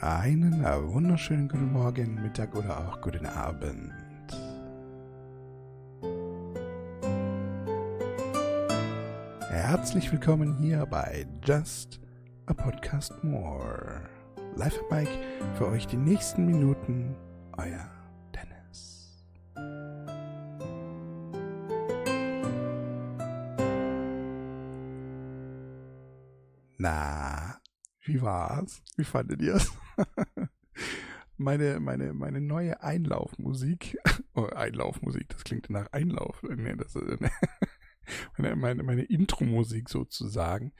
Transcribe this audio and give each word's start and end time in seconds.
Einen 0.00 0.62
wunderschönen 0.62 1.48
guten 1.48 1.72
Morgen, 1.72 2.22
Mittag 2.22 2.54
oder 2.54 2.78
auch 2.78 3.00
guten 3.00 3.26
Abend. 3.26 3.92
Herzlich 9.50 10.12
willkommen 10.12 10.56
hier 10.58 10.86
bei 10.86 11.26
Just 11.44 12.00
a 12.46 12.54
Podcast 12.54 13.12
More. 13.24 14.08
Live 14.54 14.78
Mike 14.88 15.10
für 15.54 15.66
euch 15.66 15.88
die 15.88 15.96
nächsten 15.96 16.46
Minuten. 16.46 17.16
Euer 17.56 17.90
Dennis. 18.32 19.24
Na, 26.76 27.60
wie 28.02 28.22
war's? 28.22 28.80
Wie 28.96 29.02
fandet 29.02 29.42
ihr's? 29.42 29.72
meine, 31.36 31.80
meine, 31.80 32.12
meine 32.12 32.40
neue 32.40 32.82
Einlaufmusik. 32.82 33.98
Oh, 34.34 34.46
Einlaufmusik, 34.46 35.30
das 35.30 35.42
klingt 35.42 35.68
nach 35.68 35.90
Einlauf. 35.90 36.44
Nee, 36.44 36.76
das 36.76 36.94
ist, 36.94 37.18
meine, 38.38 38.54
meine, 38.54 38.84
meine 38.84 39.02
Intro-Musik 39.02 39.88
sozusagen. 39.88 40.72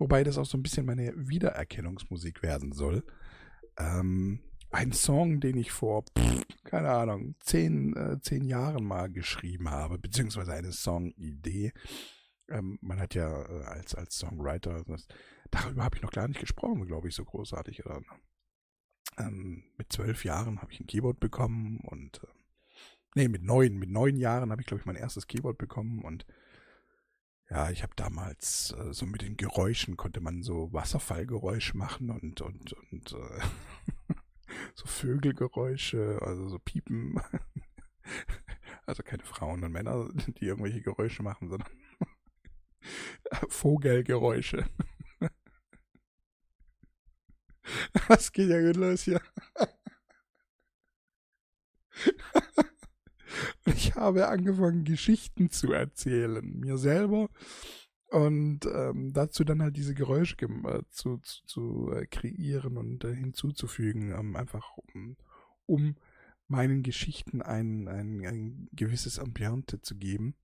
Wobei 0.00 0.24
das 0.24 0.36
auch 0.36 0.46
so 0.46 0.58
ein 0.58 0.64
bisschen 0.64 0.84
meine 0.84 1.12
Wiedererkennungsmusik 1.14 2.42
werden 2.42 2.72
soll. 2.72 3.04
Ähm, 3.78 4.40
ein 4.70 4.90
Song, 4.90 5.38
den 5.38 5.56
ich 5.56 5.70
vor, 5.70 6.04
pff, 6.18 6.42
keine 6.64 6.90
Ahnung, 6.90 7.36
zehn, 7.38 7.94
äh, 7.94 8.20
zehn 8.20 8.44
Jahren 8.44 8.84
mal 8.84 9.08
geschrieben 9.08 9.70
habe, 9.70 9.98
beziehungsweise 9.98 10.52
eine 10.52 10.72
Songidee. 10.72 11.72
Ähm, 12.48 12.78
man 12.82 12.98
hat 12.98 13.14
ja 13.14 13.42
äh, 13.42 13.64
als, 13.64 13.94
als 13.94 14.18
Songwriter, 14.18 14.82
das, 14.88 15.06
darüber 15.52 15.84
habe 15.84 15.96
ich 15.96 16.02
noch 16.02 16.10
gar 16.10 16.26
nicht 16.26 16.40
gesprochen, 16.40 16.86
glaube 16.86 17.08
ich, 17.08 17.14
so 17.14 17.24
großartig. 17.24 17.86
Oder, 17.86 18.00
ähm, 19.18 19.64
mit 19.76 19.92
zwölf 19.92 20.24
Jahren 20.24 20.60
habe 20.60 20.72
ich 20.72 20.80
ein 20.80 20.86
Keyboard 20.86 21.20
bekommen 21.20 21.78
und 21.82 22.22
äh, 22.22 22.26
nee, 23.14 23.28
mit 23.28 23.42
neun, 23.42 23.76
mit 23.76 23.90
neun 23.90 24.16
Jahren 24.16 24.50
habe 24.50 24.60
ich, 24.60 24.66
glaube 24.66 24.80
ich, 24.80 24.86
mein 24.86 24.96
erstes 24.96 25.26
Keyboard 25.26 25.58
bekommen 25.58 26.00
und 26.02 26.26
ja, 27.50 27.70
ich 27.70 27.82
habe 27.82 27.92
damals 27.96 28.74
äh, 28.78 28.92
so 28.92 29.06
mit 29.06 29.22
den 29.22 29.36
Geräuschen 29.36 29.96
konnte 29.96 30.20
man 30.20 30.42
so 30.42 30.72
Wasserfallgeräusche 30.72 31.76
machen 31.76 32.10
und 32.10 32.40
und 32.40 32.72
und 32.72 33.12
äh, 33.12 34.14
so 34.74 34.86
Vögelgeräusche, 34.86 36.18
also 36.22 36.48
so 36.48 36.58
Piepen. 36.58 37.20
also 38.86 39.02
keine 39.02 39.24
Frauen 39.24 39.62
und 39.64 39.72
Männer, 39.72 40.08
die 40.40 40.46
irgendwelche 40.46 40.80
Geräusche 40.80 41.22
machen, 41.22 41.48
sondern 41.48 41.68
Vogelgeräusche. 43.48 44.64
Was 48.08 48.32
geht 48.32 48.50
ja 48.50 48.60
gut 48.60 48.76
los 48.76 49.02
hier? 49.02 49.20
ich 53.66 53.94
habe 53.94 54.28
angefangen, 54.28 54.84
Geschichten 54.84 55.50
zu 55.50 55.72
erzählen, 55.72 56.44
mir 56.58 56.78
selber. 56.78 57.28
Und 58.10 58.60
ähm, 58.66 59.12
dazu 59.12 59.42
dann 59.44 59.62
halt 59.62 59.76
diese 59.76 59.94
Geräusche 59.94 60.36
äh, 60.44 60.82
zu, 60.90 61.18
zu, 61.18 61.44
zu 61.46 61.92
äh, 61.92 62.06
kreieren 62.06 62.76
und 62.76 63.02
äh, 63.02 63.14
hinzuzufügen, 63.14 64.12
ähm, 64.12 64.36
einfach 64.36 64.76
um, 64.76 65.16
um 65.66 65.96
meinen 66.46 66.82
Geschichten 66.84 67.42
ein, 67.42 67.88
ein, 67.88 68.24
ein 68.24 68.68
gewisses 68.72 69.18
Ambiente 69.18 69.80
zu 69.80 69.96
geben. 69.96 70.36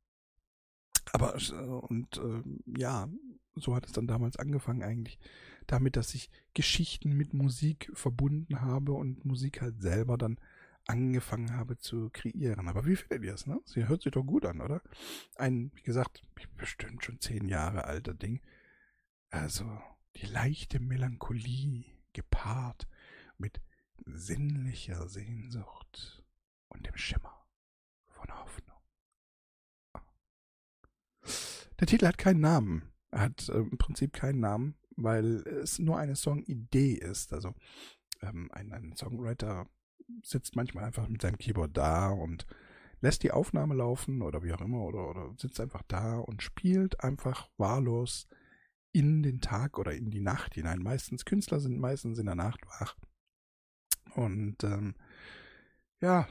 Aber 1.12 1.36
äh, 1.36 1.54
und 1.54 2.16
äh, 2.16 2.42
ja, 2.78 3.08
so 3.54 3.74
hat 3.74 3.86
es 3.86 3.92
dann 3.92 4.06
damals 4.06 4.36
angefangen 4.36 4.82
eigentlich, 4.82 5.18
damit, 5.66 5.96
dass 5.96 6.14
ich 6.14 6.30
Geschichten 6.54 7.12
mit 7.12 7.34
Musik 7.34 7.90
verbunden 7.94 8.60
habe 8.60 8.92
und 8.92 9.24
Musik 9.24 9.60
halt 9.60 9.80
selber 9.80 10.18
dann 10.18 10.38
angefangen 10.86 11.54
habe 11.54 11.78
zu 11.78 12.10
kreieren. 12.10 12.68
Aber 12.68 12.86
wie 12.86 12.96
findet 12.96 13.24
ihr 13.24 13.34
es, 13.34 13.46
ne? 13.46 13.60
Sie 13.64 13.86
hört 13.86 14.02
sich 14.02 14.12
doch 14.12 14.24
gut 14.24 14.44
an, 14.44 14.60
oder? 14.60 14.82
Ein, 15.36 15.70
wie 15.74 15.82
gesagt, 15.82 16.22
bestimmt 16.56 17.04
schon 17.04 17.20
zehn 17.20 17.46
Jahre 17.48 17.84
alter 17.84 18.14
Ding. 18.14 18.40
Also, 19.30 19.80
die 20.16 20.26
leichte 20.26 20.80
Melancholie 20.80 21.84
gepaart 22.12 22.88
mit 23.38 23.60
sinnlicher 24.06 25.08
Sehnsucht 25.08 26.24
und 26.68 26.86
dem 26.86 26.96
Schimmer 26.96 27.46
von 28.08 28.28
Hoffnung. 28.34 28.78
Der 31.78 31.86
Titel 31.86 32.06
hat 32.06 32.18
keinen 32.18 32.40
Namen. 32.40 32.89
Hat 33.12 33.48
äh, 33.48 33.58
im 33.58 33.78
Prinzip 33.78 34.12
keinen 34.12 34.40
Namen, 34.40 34.76
weil 34.96 35.36
es 35.46 35.78
nur 35.78 35.98
eine 35.98 36.16
Songidee 36.16 36.94
ist. 36.94 37.32
Also 37.32 37.54
ähm, 38.22 38.50
ein, 38.52 38.72
ein 38.72 38.94
Songwriter 38.96 39.66
sitzt 40.22 40.56
manchmal 40.56 40.84
einfach 40.84 41.08
mit 41.08 41.22
seinem 41.22 41.38
Keyboard 41.38 41.76
da 41.76 42.10
und 42.10 42.46
lässt 43.00 43.22
die 43.22 43.32
Aufnahme 43.32 43.74
laufen 43.74 44.22
oder 44.22 44.42
wie 44.42 44.52
auch 44.52 44.60
immer 44.60 44.82
oder, 44.82 45.08
oder 45.08 45.34
sitzt 45.38 45.60
einfach 45.60 45.82
da 45.88 46.18
und 46.18 46.42
spielt 46.42 47.02
einfach 47.02 47.48
wahllos 47.56 48.28
in 48.92 49.22
den 49.22 49.40
Tag 49.40 49.78
oder 49.78 49.94
in 49.94 50.10
die 50.10 50.20
Nacht 50.20 50.54
hinein. 50.54 50.82
Meistens 50.82 51.24
Künstler 51.24 51.60
sind 51.60 51.78
meistens 51.78 52.18
in 52.18 52.26
der 52.26 52.34
Nacht 52.34 52.60
wach. 52.66 52.96
Und 54.14 54.64
ähm, 54.64 54.94
ja, 56.00 56.28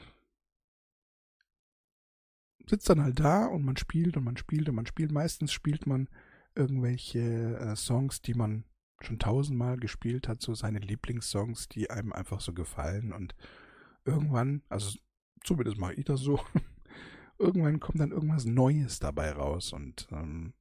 sitzt 2.68 2.88
dann 2.88 3.02
halt 3.02 3.18
da 3.18 3.46
und 3.46 3.64
man 3.64 3.76
spielt 3.76 4.16
und 4.16 4.24
man 4.24 4.36
spielt 4.36 4.68
und 4.68 4.74
man 4.74 4.86
spielt. 4.86 5.10
Meistens 5.10 5.52
spielt 5.52 5.86
man 5.86 6.08
irgendwelche 6.54 7.56
äh, 7.58 7.76
Songs, 7.76 8.22
die 8.22 8.34
man 8.34 8.64
schon 9.00 9.18
tausendmal 9.18 9.76
gespielt 9.76 10.28
hat, 10.28 10.42
so 10.42 10.54
seine 10.54 10.78
Lieblingssongs, 10.78 11.68
die 11.68 11.90
einem 11.90 12.12
einfach 12.12 12.40
so 12.40 12.52
gefallen 12.52 13.12
und 13.12 13.34
irgendwann, 14.04 14.62
also 14.68 14.98
zumindest 15.42 15.78
mache 15.78 15.94
ich 15.94 16.04
das 16.04 16.20
so, 16.20 16.40
irgendwann 17.38 17.80
kommt 17.80 18.00
dann 18.00 18.12
irgendwas 18.12 18.44
Neues 18.44 18.98
dabei 18.98 19.32
raus 19.32 19.72
und 19.72 20.08
ähm, 20.12 20.52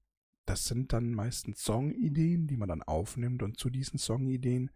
das 0.45 0.65
sind 0.65 0.93
dann 0.93 1.13
meistens 1.13 1.63
Songideen, 1.63 2.47
die 2.47 2.57
man 2.57 2.69
dann 2.69 2.81
aufnimmt 2.81 3.43
und 3.43 3.59
zu 3.59 3.69
diesen 3.69 3.99
Songideen 3.99 4.71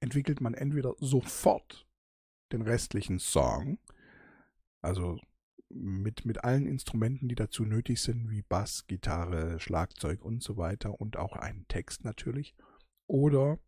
entwickelt 0.00 0.40
man 0.40 0.54
entweder 0.54 0.94
sofort 0.98 1.86
den 2.52 2.62
restlichen 2.62 3.18
Song, 3.18 3.78
also 4.82 5.20
mit, 5.74 6.24
mit 6.24 6.44
allen 6.44 6.66
Instrumenten, 6.66 7.28
die 7.28 7.34
dazu 7.34 7.64
nötig 7.64 8.00
sind, 8.00 8.30
wie 8.30 8.42
Bass, 8.42 8.86
Gitarre, 8.86 9.58
Schlagzeug 9.60 10.22
und 10.22 10.42
so 10.42 10.56
weiter 10.56 11.00
und 11.00 11.16
auch 11.16 11.36
einen 11.36 11.66
Text 11.68 12.04
natürlich. 12.04 12.54
Oder 13.06 13.58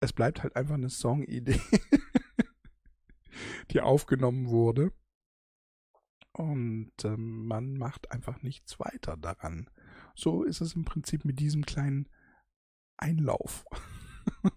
es 0.00 0.12
bleibt 0.12 0.42
halt 0.42 0.56
einfach 0.56 0.74
eine 0.74 0.90
Songidee, 0.90 1.60
die 3.70 3.80
aufgenommen 3.80 4.48
wurde. 4.48 4.92
Und 6.32 6.92
ähm, 7.04 7.46
man 7.46 7.76
macht 7.76 8.12
einfach 8.12 8.42
nichts 8.42 8.78
weiter 8.78 9.16
daran. 9.16 9.70
So 10.14 10.44
ist 10.44 10.60
es 10.60 10.74
im 10.74 10.84
Prinzip 10.84 11.24
mit 11.24 11.40
diesem 11.40 11.64
kleinen 11.64 12.08
Einlauf. 12.96 13.64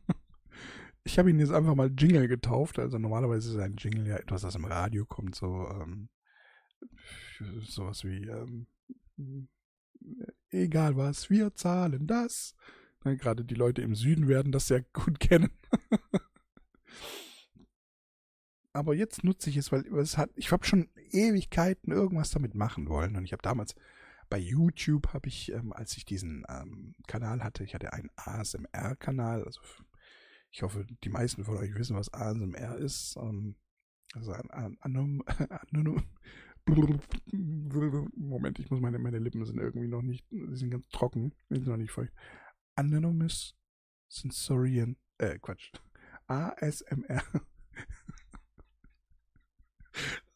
ich 1.03 1.17
habe 1.17 1.31
ihn 1.31 1.39
jetzt 1.39 1.51
einfach 1.51 1.73
mal 1.73 1.91
Jingle 1.97 2.27
getauft. 2.27 2.77
Also 2.77 2.99
normalerweise 2.99 3.51
ist 3.51 3.57
ein 3.57 3.77
Jingle 3.77 4.07
ja 4.07 4.17
etwas, 4.17 4.41
das 4.41 4.55
im 4.55 4.65
Radio 4.65 5.05
kommt, 5.05 5.33
so 5.33 5.67
ähm, 5.69 6.09
sowas 7.63 8.03
wie 8.03 8.27
ähm, 8.27 8.67
egal 10.49 10.95
was, 10.95 11.29
wir 11.29 11.53
zahlen 11.55 12.07
das. 12.07 12.55
Ne, 13.03 13.17
Gerade 13.17 13.43
die 13.45 13.55
Leute 13.55 13.81
im 13.81 13.95
Süden 13.95 14.27
werden 14.27 14.51
das 14.51 14.67
sehr 14.67 14.81
gut 14.93 15.19
kennen. 15.19 15.51
Aber 18.73 18.95
jetzt 18.95 19.23
nutze 19.23 19.49
ich 19.49 19.57
es, 19.57 19.71
weil 19.71 19.85
es 19.97 20.17
hat, 20.17 20.29
ich 20.35 20.51
habe 20.51 20.65
schon 20.65 20.89
Ewigkeiten 21.11 21.91
irgendwas 21.91 22.29
damit 22.31 22.55
machen 22.55 22.87
wollen. 22.87 23.15
Und 23.17 23.25
ich 23.25 23.33
habe 23.33 23.41
damals 23.41 23.75
bei 24.29 24.37
YouTube 24.37 25.09
habe 25.13 25.27
ich, 25.27 25.51
ähm, 25.51 25.73
als 25.73 25.97
ich 25.97 26.05
diesen 26.05 26.45
ähm, 26.47 26.95
Kanal 27.05 27.43
hatte, 27.43 27.65
ich 27.65 27.73
hatte 27.73 27.91
einen 27.91 28.09
ASMR-Kanal. 28.15 29.43
Also 29.43 29.59
ich 30.51 30.63
hoffe, 30.63 30.85
die 31.03 31.09
meisten 31.09 31.43
von 31.43 31.57
euch 31.57 31.75
wissen, 31.75 31.97
was 31.97 32.13
ASMR 32.13 32.77
ist. 32.77 33.17
Ähm, 33.17 33.55
also 34.13 34.31
an, 34.31 34.49
an, 34.51 34.77
an, 34.79 35.21
an, 35.73 36.03
Moment, 36.67 38.59
ich 38.59 38.69
muss 38.69 38.79
meine, 38.79 38.99
meine 38.99 39.19
Lippen 39.19 39.45
sind 39.45 39.59
irgendwie 39.59 39.87
noch 39.87 40.01
nicht, 40.01 40.25
sie 40.29 40.55
sind 40.55 40.69
ganz 40.71 40.87
trocken, 40.89 41.33
sind 41.49 41.67
noch 41.67 41.77
nicht 41.77 41.91
feucht. 41.91 42.13
Anonymous 42.75 43.55
Sensorian, 44.07 44.97
äh, 45.17 45.39
Quatsch. 45.39 45.71
ASMR. 46.27 47.23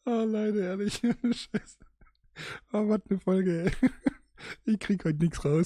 oh, 0.04 0.24
Leute, 0.24 0.60
ehrlich. 0.60 0.94
Scheiße. 1.22 1.78
Oh, 2.72 2.88
was 2.88 3.00
eine 3.08 3.20
Folge, 3.20 3.64
ey. 3.64 3.72
Ich 4.64 4.78
krieg 4.78 5.02
heute 5.04 5.18
nichts 5.18 5.44
raus. 5.44 5.64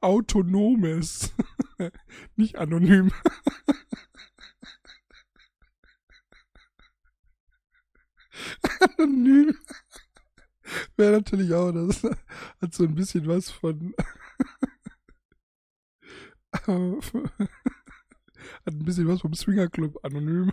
Autonomes. 0.00 1.32
Nicht 2.36 2.56
anonym. 2.56 3.10
anonym. 8.98 9.56
wäre 10.96 11.12
natürlich 11.12 11.54
auch, 11.54 11.70
das 11.72 12.02
hat 12.60 12.74
so 12.74 12.84
ein 12.84 12.94
bisschen 12.94 13.26
was 13.26 13.50
von. 13.50 13.94
hat 16.52 16.68
ein 16.68 17.00
bisschen 18.84 19.08
was 19.08 19.20
vom 19.20 19.34
Swingerclub 19.34 19.98
anonym. 20.04 20.52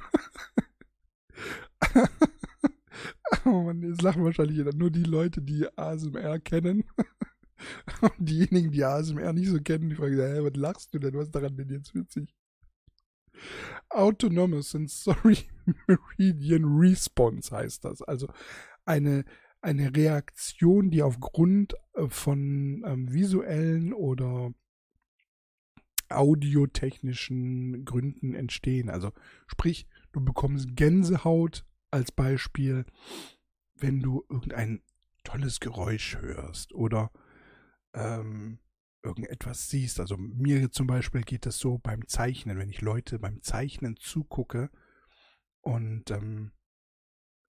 oh 3.45 3.63
Mann, 3.63 3.83
jetzt 3.83 4.01
lachen 4.01 4.23
wahrscheinlich 4.23 4.57
nur 4.75 4.89
die 4.89 5.03
Leute, 5.03 5.41
die 5.41 5.67
ASMR 5.77 6.39
kennen. 6.39 6.83
Und 8.01 8.13
diejenigen, 8.17 8.71
die 8.71 8.83
ASMR 8.83 9.33
nicht 9.33 9.49
so 9.49 9.59
kennen, 9.61 9.89
die 9.89 9.95
fragen, 9.95 10.17
hey, 10.17 10.43
was 10.43 10.55
lachst 10.55 10.93
du 10.93 10.99
denn? 10.99 11.13
Was 11.13 11.25
ist 11.25 11.35
daran 11.35 11.55
denn 11.55 11.69
jetzt 11.69 11.93
witzig? 11.93 12.35
Autonomous 13.89 14.71
Sensory 14.71 15.37
Meridian 15.87 16.65
Response 16.65 17.55
heißt 17.55 17.85
das. 17.85 18.01
Also 18.01 18.27
eine, 18.85 19.25
eine 19.61 19.95
Reaktion, 19.95 20.91
die 20.91 21.03
aufgrund 21.03 21.75
äh, 21.93 22.07
von 22.07 22.83
ähm, 22.85 23.11
visuellen 23.11 23.93
oder 23.93 24.53
audiotechnischen 26.09 27.85
Gründen 27.85 28.35
entstehen. 28.35 28.89
Also 28.89 29.11
sprich, 29.47 29.87
du 30.11 30.21
bekommst 30.21 30.75
Gänsehaut 30.75 31.65
als 31.89 32.11
Beispiel, 32.11 32.85
wenn 33.75 34.01
du 34.01 34.25
irgendein 34.29 34.81
tolles 35.23 35.59
Geräusch 35.59 36.17
hörst 36.19 36.73
oder 36.73 37.11
ähm, 37.93 38.59
irgendetwas 39.03 39.69
siehst. 39.69 39.99
Also 39.99 40.17
mir 40.17 40.71
zum 40.71 40.87
Beispiel 40.87 41.21
geht 41.21 41.45
das 41.45 41.57
so 41.57 41.77
beim 41.77 42.07
Zeichnen, 42.07 42.57
wenn 42.57 42.69
ich 42.69 42.81
Leute 42.81 43.19
beim 43.19 43.41
Zeichnen 43.41 43.97
zugucke 43.97 44.69
und 45.61 46.11
ähm, 46.11 46.51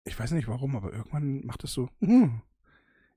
ich 0.04 0.18
weiß 0.18 0.32
nicht 0.32 0.48
warum, 0.48 0.76
aber 0.76 0.92
irgendwann 0.92 1.44
macht 1.44 1.64
es 1.64 1.72
so, 1.72 1.88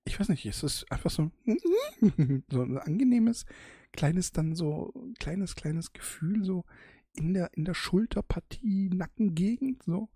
ich 0.06 0.20
weiß 0.20 0.30
nicht, 0.30 0.46
es 0.46 0.64
ist 0.64 0.92
einfach 0.92 1.10
so, 1.10 1.32
so 2.50 2.62
ein 2.62 2.78
angenehmes, 2.78 3.46
kleines 3.92 4.32
dann 4.32 4.56
so, 4.56 4.94
kleines, 5.20 5.56
kleines 5.56 5.94
Gefühl 5.94 6.44
so 6.44 6.66
in 7.14 7.34
der, 7.34 7.54
in 7.54 7.66
der 7.66 7.74
Schulterpartie, 7.74 8.90
Nackengegend 8.90 9.84
so. 9.84 10.10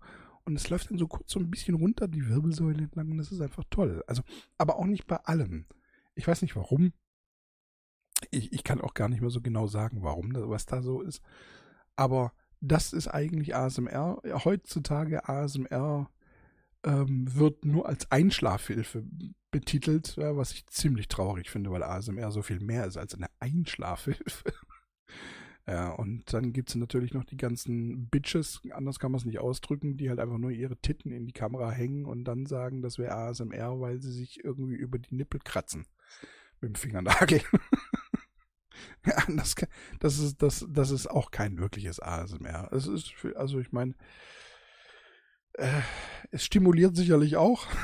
Und 0.44 0.56
es 0.56 0.68
läuft 0.70 0.90
dann 0.90 0.98
so 0.98 1.06
kurz 1.06 1.32
so 1.32 1.38
ein 1.38 1.50
bisschen 1.50 1.74
runter, 1.74 2.08
die 2.08 2.26
Wirbelsäule 2.26 2.84
entlang 2.84 3.10
und 3.10 3.18
das 3.18 3.30
ist 3.30 3.40
einfach 3.40 3.64
toll. 3.70 4.02
Also, 4.06 4.22
aber 4.58 4.76
auch 4.76 4.86
nicht 4.86 5.06
bei 5.06 5.16
allem. 5.16 5.66
Ich 6.20 6.28
weiß 6.28 6.42
nicht 6.42 6.54
warum. 6.54 6.92
Ich, 8.30 8.52
ich 8.52 8.62
kann 8.62 8.82
auch 8.82 8.92
gar 8.92 9.08
nicht 9.08 9.22
mehr 9.22 9.30
so 9.30 9.40
genau 9.40 9.66
sagen, 9.66 10.02
warum, 10.02 10.34
was 10.34 10.66
da 10.66 10.82
so 10.82 11.00
ist. 11.00 11.22
Aber 11.96 12.34
das 12.60 12.92
ist 12.92 13.08
eigentlich 13.08 13.56
ASMR. 13.56 14.20
Heutzutage 14.44 15.26
ASMR 15.26 16.10
ähm, 16.84 17.34
wird 17.34 17.64
nur 17.64 17.88
als 17.88 18.10
Einschlafhilfe 18.10 19.02
betitelt, 19.50 20.16
ja, 20.16 20.36
was 20.36 20.52
ich 20.52 20.66
ziemlich 20.66 21.08
traurig 21.08 21.48
finde, 21.48 21.70
weil 21.70 21.82
ASMR 21.82 22.30
so 22.32 22.42
viel 22.42 22.60
mehr 22.60 22.84
ist 22.84 22.98
als 22.98 23.14
eine 23.14 23.28
Einschlafhilfe. 23.38 24.52
ja, 25.66 25.88
und 25.92 26.34
dann 26.34 26.52
gibt 26.52 26.68
es 26.68 26.74
natürlich 26.74 27.14
noch 27.14 27.24
die 27.24 27.38
ganzen 27.38 28.10
Bitches, 28.10 28.60
anders 28.72 28.98
kann 28.98 29.10
man 29.10 29.20
es 29.20 29.24
nicht 29.24 29.38
ausdrücken, 29.38 29.96
die 29.96 30.10
halt 30.10 30.20
einfach 30.20 30.36
nur 30.36 30.50
ihre 30.50 30.76
Titten 30.76 31.12
in 31.12 31.24
die 31.24 31.32
Kamera 31.32 31.70
hängen 31.70 32.04
und 32.04 32.24
dann 32.24 32.44
sagen, 32.44 32.82
das 32.82 32.98
wäre 32.98 33.16
ASMR, 33.16 33.80
weil 33.80 34.02
sie 34.02 34.12
sich 34.12 34.44
irgendwie 34.44 34.76
über 34.76 34.98
die 34.98 35.14
Nippel 35.14 35.40
kratzen 35.42 35.86
mit 36.60 36.70
dem 36.70 36.74
Fingernagel. 36.74 37.42
ja, 39.06 39.22
das, 39.28 39.54
das, 39.98 40.18
ist, 40.18 40.42
das, 40.42 40.66
das 40.68 40.90
ist 40.90 41.06
auch 41.06 41.30
kein 41.30 41.58
wirkliches 41.58 42.00
ASMR. 42.00 42.72
Es 42.72 42.86
ist, 42.86 43.12
für, 43.12 43.36
also 43.36 43.58
ich 43.58 43.72
meine, 43.72 43.94
äh, 45.54 45.80
es 46.30 46.44
stimuliert 46.44 46.96
sicherlich 46.96 47.36
auch. 47.36 47.66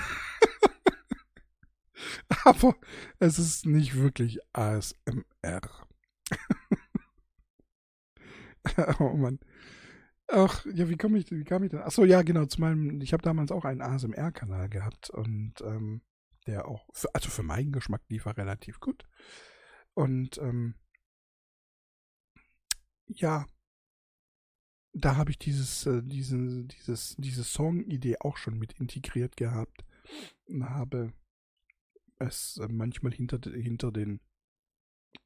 Aber 2.44 2.76
es 3.18 3.38
ist 3.38 3.66
nicht 3.66 3.94
wirklich 3.96 4.38
ASMR. 4.52 5.60
oh 8.98 9.16
Mann. 9.16 9.38
Ach, 10.28 10.66
ja, 10.66 10.88
wie 10.88 10.96
komme 10.96 11.18
ich, 11.18 11.30
wie 11.30 11.44
kam 11.44 11.62
ich 11.62 11.70
denn? 11.70 11.82
Achso, 11.82 12.04
ja, 12.04 12.22
genau, 12.22 12.46
zu 12.46 12.60
meinem, 12.60 13.00
ich 13.00 13.12
habe 13.12 13.22
damals 13.22 13.52
auch 13.52 13.64
einen 13.64 13.80
ASMR-Kanal 13.80 14.68
gehabt 14.68 15.08
und 15.10 15.54
ähm, 15.62 16.02
der 16.46 16.68
auch, 16.68 16.86
für, 16.92 17.14
also 17.14 17.28
für 17.30 17.42
meinen 17.42 17.72
Geschmack 17.72 18.02
lief 18.08 18.26
er 18.26 18.36
relativ 18.36 18.80
gut. 18.80 19.06
Und 19.94 20.38
ähm, 20.38 20.74
ja, 23.06 23.46
da 24.92 25.16
habe 25.16 25.30
ich 25.30 25.38
dieses, 25.38 25.86
äh, 25.86 26.02
diese, 26.02 26.64
dieses, 26.64 27.16
diese 27.18 27.44
Song-Idee 27.44 28.16
auch 28.20 28.36
schon 28.36 28.58
mit 28.58 28.72
integriert 28.80 29.36
gehabt 29.36 29.84
und 30.46 30.68
habe 30.68 31.12
es 32.18 32.58
äh, 32.58 32.68
manchmal 32.68 33.12
hinter, 33.12 33.38
hinter 33.50 33.92
den 33.92 34.20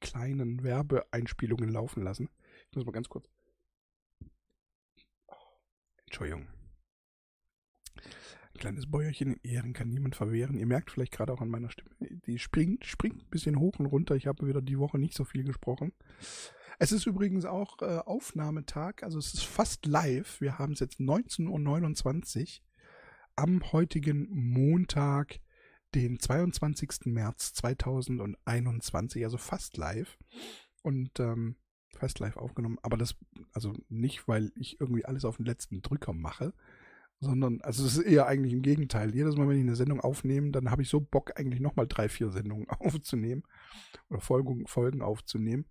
kleinen 0.00 0.62
Werbeeinspielungen 0.62 1.68
laufen 1.68 2.02
lassen. 2.02 2.28
Ich 2.70 2.76
muss 2.76 2.84
mal 2.84 2.92
ganz 2.92 3.08
kurz. 3.08 3.28
Oh, 5.26 5.34
Entschuldigung. 6.06 6.48
Ein 8.60 8.74
kleines 8.74 8.90
Bäuerchen 8.90 9.32
in 9.32 9.50
Ehren 9.50 9.72
kann 9.72 9.88
niemand 9.88 10.16
verwehren. 10.16 10.58
Ihr 10.58 10.66
merkt 10.66 10.90
vielleicht 10.90 11.12
gerade 11.12 11.32
auch 11.32 11.40
an 11.40 11.48
meiner 11.48 11.70
Stimme, 11.70 11.92
die 12.26 12.38
springt, 12.38 12.84
springt 12.84 13.22
ein 13.22 13.30
bisschen 13.30 13.58
hoch 13.58 13.78
und 13.78 13.86
runter. 13.86 14.16
Ich 14.16 14.26
habe 14.26 14.46
wieder 14.46 14.60
die 14.60 14.78
Woche 14.78 14.98
nicht 14.98 15.14
so 15.14 15.24
viel 15.24 15.44
gesprochen. 15.44 15.94
Es 16.78 16.92
ist 16.92 17.06
übrigens 17.06 17.46
auch 17.46 17.80
äh, 17.80 18.00
Aufnahmetag, 18.04 19.02
also 19.02 19.18
es 19.18 19.32
ist 19.32 19.44
fast 19.44 19.86
live. 19.86 20.42
Wir 20.42 20.58
haben 20.58 20.74
es 20.74 20.80
jetzt 20.80 21.00
19.29 21.00 22.58
Uhr 22.58 22.64
am 23.34 23.72
heutigen 23.72 24.28
Montag, 24.30 25.40
den 25.94 26.20
22. 26.20 27.06
März 27.06 27.54
2021, 27.54 29.24
also 29.24 29.38
fast 29.38 29.78
live. 29.78 30.18
Und 30.82 31.18
ähm, 31.18 31.56
fast 31.96 32.18
live 32.18 32.36
aufgenommen, 32.36 32.76
aber 32.82 32.98
das, 32.98 33.16
also 33.54 33.72
nicht, 33.88 34.28
weil 34.28 34.52
ich 34.54 34.80
irgendwie 34.80 35.06
alles 35.06 35.24
auf 35.24 35.38
den 35.38 35.46
letzten 35.46 35.80
Drücker 35.80 36.12
mache, 36.12 36.52
sondern, 37.20 37.60
also 37.60 37.84
es 37.84 37.98
ist 37.98 38.04
eher 38.04 38.26
eigentlich 38.26 38.52
im 38.52 38.62
Gegenteil. 38.62 39.14
Jedes 39.14 39.36
Mal, 39.36 39.46
wenn 39.48 39.58
ich 39.58 39.62
eine 39.62 39.76
Sendung 39.76 40.00
aufnehme, 40.00 40.50
dann 40.50 40.70
habe 40.70 40.82
ich 40.82 40.88
so 40.88 41.00
Bock, 41.00 41.38
eigentlich 41.38 41.60
nochmal 41.60 41.86
drei, 41.86 42.08
vier 42.08 42.30
Sendungen 42.30 42.68
aufzunehmen 42.80 43.42
oder 44.08 44.20
Folgen, 44.20 44.66
Folgen 44.66 45.02
aufzunehmen. 45.02 45.66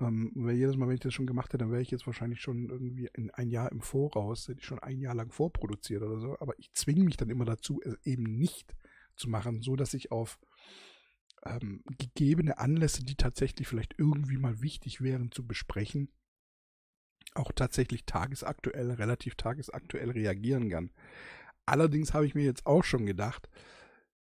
Ähm, 0.00 0.32
weil 0.34 0.56
jedes 0.56 0.76
Mal, 0.76 0.88
wenn 0.88 0.94
ich 0.94 1.00
das 1.00 1.14
schon 1.14 1.26
gemacht 1.26 1.48
hätte, 1.52 1.58
dann 1.58 1.70
wäre 1.70 1.82
ich 1.82 1.90
jetzt 1.90 2.06
wahrscheinlich 2.06 2.40
schon 2.40 2.68
irgendwie 2.68 3.08
in 3.14 3.30
ein 3.30 3.50
Jahr 3.50 3.70
im 3.70 3.80
Voraus, 3.80 4.48
hätte 4.48 4.60
ich 4.60 4.66
schon 4.66 4.80
ein 4.80 4.98
Jahr 4.98 5.14
lang 5.14 5.30
vorproduziert 5.30 6.02
oder 6.02 6.18
so. 6.18 6.36
Aber 6.40 6.58
ich 6.58 6.72
zwinge 6.72 7.04
mich 7.04 7.16
dann 7.16 7.30
immer 7.30 7.44
dazu, 7.44 7.80
es 7.84 7.94
eben 8.04 8.24
nicht 8.24 8.74
zu 9.14 9.28
machen, 9.28 9.60
so 9.60 9.76
dass 9.76 9.94
ich 9.94 10.10
auf 10.10 10.40
ähm, 11.44 11.84
gegebene 11.98 12.58
Anlässe, 12.58 13.04
die 13.04 13.14
tatsächlich 13.14 13.68
vielleicht 13.68 13.94
irgendwie 13.98 14.38
mal 14.38 14.62
wichtig 14.62 15.00
wären 15.00 15.30
zu 15.30 15.46
besprechen, 15.46 16.08
auch 17.34 17.52
tatsächlich 17.52 18.04
tagesaktuell, 18.04 18.92
relativ 18.92 19.34
tagesaktuell 19.34 20.10
reagieren 20.10 20.68
kann. 20.68 20.90
Allerdings 21.66 22.14
habe 22.14 22.26
ich 22.26 22.34
mir 22.34 22.44
jetzt 22.44 22.66
auch 22.66 22.84
schon 22.84 23.06
gedacht, 23.06 23.48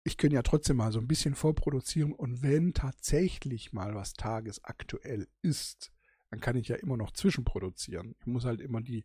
ich 0.05 0.17
könnte 0.17 0.37
ja 0.37 0.43
trotzdem 0.43 0.79
mal 0.79 0.93
so 0.93 0.99
ein 0.99 1.09
bisschen 1.09 1.35
vorproduzieren 1.35 2.13
und 2.13 2.43
wenn 2.43 2.73
tatsächlich 2.73 3.73
mal 3.73 3.95
was 3.95 4.15
tagesaktuell 4.15 5.29
ist, 5.43 5.93
dann 6.31 6.41
kann 6.41 6.57
ich 6.57 6.69
ja 6.69 6.77
immer 6.77 6.97
noch 6.97 7.13
zwischenproduzieren. 7.13 8.15
Ich 8.21 8.27
muss 8.27 8.45
halt 8.45 8.61
immer 8.61 8.81
die 8.81 9.05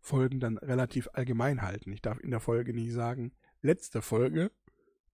Folgen 0.00 0.40
dann 0.40 0.58
relativ 0.58 1.08
allgemein 1.12 1.62
halten. 1.62 1.92
Ich 1.92 2.02
darf 2.02 2.18
in 2.20 2.30
der 2.30 2.40
Folge 2.40 2.74
nicht 2.74 2.92
sagen, 2.92 3.32
letzte 3.62 4.02
Folge, 4.02 4.50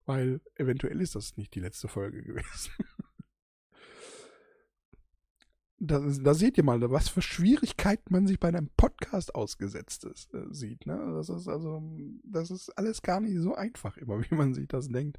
weil 0.06 0.40
eventuell 0.56 1.00
ist 1.00 1.14
das 1.14 1.36
nicht 1.36 1.54
die 1.54 1.60
letzte 1.60 1.88
Folge 1.88 2.22
gewesen. 2.24 2.72
Da, 5.80 6.00
da, 6.00 6.34
seht 6.34 6.58
ihr 6.58 6.64
mal, 6.64 6.80
was 6.90 7.08
für 7.08 7.22
Schwierigkeiten 7.22 8.12
man 8.12 8.26
sich 8.26 8.40
bei 8.40 8.48
einem 8.48 8.68
Podcast 8.76 9.34
ausgesetzt 9.34 10.04
ist, 10.04 10.32
äh, 10.34 10.46
sieht. 10.50 10.86
Ne? 10.86 11.12
Das 11.14 11.28
ist 11.28 11.48
also, 11.48 11.82
das 12.24 12.50
ist 12.50 12.70
alles 12.70 13.02
gar 13.02 13.20
nicht 13.20 13.38
so 13.38 13.54
einfach 13.54 13.96
immer, 13.96 14.20
wie 14.30 14.34
man 14.34 14.54
sich 14.54 14.68
das 14.68 14.88
denkt. 14.88 15.18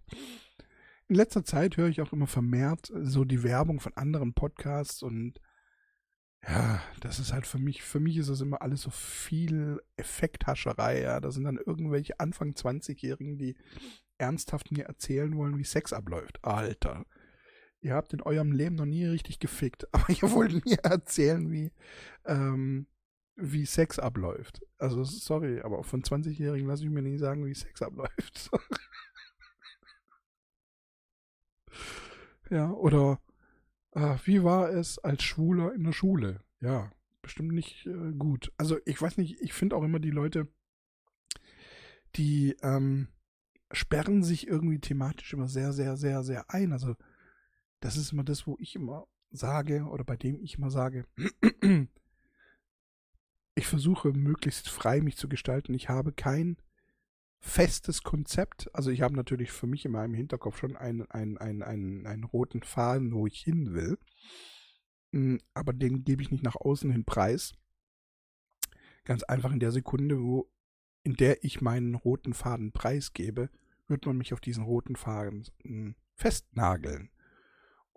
In 1.08 1.16
letzter 1.16 1.44
Zeit 1.44 1.78
höre 1.78 1.88
ich 1.88 2.02
auch 2.02 2.14
immer 2.14 2.28
vermehrt 2.28 2.92
so 2.94 3.26
die 3.26 3.44
Werbung 3.44 3.80
von 3.80 3.94
anderen 3.96 4.34
Podcasts 4.34 5.02
und 5.02 5.40
ja, 6.48 6.82
das 7.02 7.20
ist 7.20 7.34
halt 7.34 7.46
für 7.48 7.58
mich, 7.58 7.84
für 7.84 8.00
mich 8.00 8.18
ist 8.18 8.30
das 8.30 8.42
immer 8.42 8.62
alles 8.62 8.82
so 8.82 8.92
viel 8.92 9.82
Effekthascherei, 9.98 11.02
ja. 11.02 11.20
Da 11.20 11.32
sind 11.32 11.44
dann 11.44 11.58
irgendwelche 11.58 12.20
Anfang 12.20 12.52
20-Jährigen, 12.52 13.38
die 13.38 13.58
ernsthaft 14.18 14.72
mir 14.72 14.86
erzählen 14.86 15.36
wollen, 15.36 15.58
wie 15.58 15.66
Sex 15.66 15.92
abläuft. 15.92 16.44
Alter 16.44 17.06
ihr 17.82 17.94
habt 17.94 18.14
in 18.14 18.22
eurem 18.22 18.52
Leben 18.52 18.76
noch 18.76 18.86
nie 18.86 19.06
richtig 19.06 19.40
gefickt, 19.40 19.88
aber 19.94 20.10
ihr 20.10 20.32
wollt 20.32 20.66
mir 20.66 20.80
erzählen, 20.84 21.52
wie, 21.52 21.72
ähm, 22.26 22.88
wie 23.36 23.66
Sex 23.66 24.00
abläuft. 24.00 24.62
Also, 24.78 25.04
sorry, 25.04 25.62
aber 25.62 25.84
von 25.84 26.04
20-Jährigen 26.04 26.68
lasse 26.68 26.84
ich 26.84 26.90
mir 26.90 27.02
nicht 27.02 27.20
sagen, 27.20 27.46
wie 27.46 27.54
Sex 27.54 27.82
abläuft. 27.82 28.52
ja, 32.50 32.72
oder 32.72 33.20
äh, 33.92 34.16
wie 34.26 34.44
war 34.44 34.70
es 34.70 35.00
als 35.00 35.24
Schwuler 35.24 35.74
in 35.74 35.84
der 35.84 35.94
Schule? 35.94 36.42
Ja, 36.60 36.92
bestimmt 37.22 37.54
nicht 37.54 37.86
äh, 37.86 38.12
gut. 38.14 38.52
Also, 38.58 38.78
ich 38.86 39.02
weiß 39.02 39.18
nicht, 39.18 39.40
ich 39.42 39.54
finde 39.54 39.76
auch 39.76 39.84
immer 39.84 40.00
die 40.00 40.12
Leute, 40.12 40.48
die, 42.16 42.58
ähm, 42.62 43.08
sperren 43.72 44.24
sich 44.24 44.48
irgendwie 44.48 44.80
thematisch 44.80 45.34
immer 45.34 45.48
sehr, 45.48 45.74
sehr, 45.74 45.98
sehr, 45.98 46.24
sehr 46.24 46.50
ein. 46.50 46.74
Also 46.74 46.96
das 47.80 47.98
ist 47.98 48.12
immer 48.12 48.24
das, 48.24 48.48
wo 48.48 48.58
ich 48.60 48.76
immer 48.76 49.08
sage 49.32 49.84
oder 49.84 50.04
bei 50.04 50.18
dem 50.18 50.42
ich 50.42 50.58
immer 50.58 50.72
sage, 50.72 51.06
ich 53.56 53.68
versuche 53.68 54.14
möglichst 54.14 54.70
frei 54.70 55.02
mich 55.02 55.18
zu 55.18 55.30
gestalten. 55.30 55.74
Ich 55.74 55.90
habe 55.90 56.12
kein 56.12 56.58
festes 57.40 58.04
Konzept. 58.04 58.70
Also 58.74 58.92
ich 58.92 59.02
habe 59.02 59.16
natürlich 59.16 59.52
für 59.52 59.68
mich 59.68 59.86
in 59.86 59.92
meinem 59.92 60.14
Hinterkopf 60.14 60.58
schon 60.58 60.76
einen, 60.76 61.10
einen, 61.10 61.38
einen, 61.38 61.64
einen, 61.64 62.06
einen 62.06 62.24
roten 62.24 62.64
Faden, 62.64 63.14
wo 63.14 63.28
ich 63.28 63.40
hin 63.40 63.74
will. 63.74 63.98
Hm, 65.14 65.40
aber 65.54 65.74
den 65.74 66.04
gebe 66.04 66.22
ich 66.22 66.32
nicht 66.32 66.44
nach 66.44 66.56
außen 66.56 66.92
hin 66.92 67.06
preis. 67.06 67.54
Ganz 69.06 69.24
einfach 69.24 69.52
in 69.52 69.60
der 69.60 69.72
Sekunde, 69.72 70.22
wo 70.22 70.50
in 71.04 71.16
der 71.16 71.44
ich 71.44 71.62
meinen 71.62 71.96
roten 71.96 72.34
Faden 72.34 72.72
preisgebe, 72.72 73.50
wird 73.88 74.06
man 74.06 74.18
mich 74.18 74.34
auf 74.34 74.42
diesen 74.42 74.64
roten 74.64 74.96
Faden 74.96 75.46
hm, 75.64 75.96
festnageln. 76.14 77.10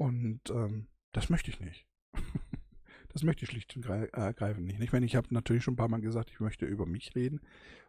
Und 0.02 0.40
ähm, 0.50 0.88
das 1.12 1.30
möchte 1.30 1.52
ich 1.52 1.60
nicht. 1.60 1.86
das 3.12 3.22
möchte 3.22 3.44
ich 3.44 3.50
schlicht 3.50 3.76
und 3.76 3.86
ergreifend 3.86 4.66
nicht. 4.66 4.80
Ich 4.80 4.92
meine, 4.92 5.06
ich 5.06 5.14
habe 5.14 5.32
natürlich 5.32 5.62
schon 5.62 5.74
ein 5.74 5.76
paar 5.76 5.86
Mal 5.86 6.00
gesagt, 6.00 6.30
ich 6.32 6.40
möchte 6.40 6.66
über 6.66 6.86
mich 6.86 7.14
reden, 7.14 7.40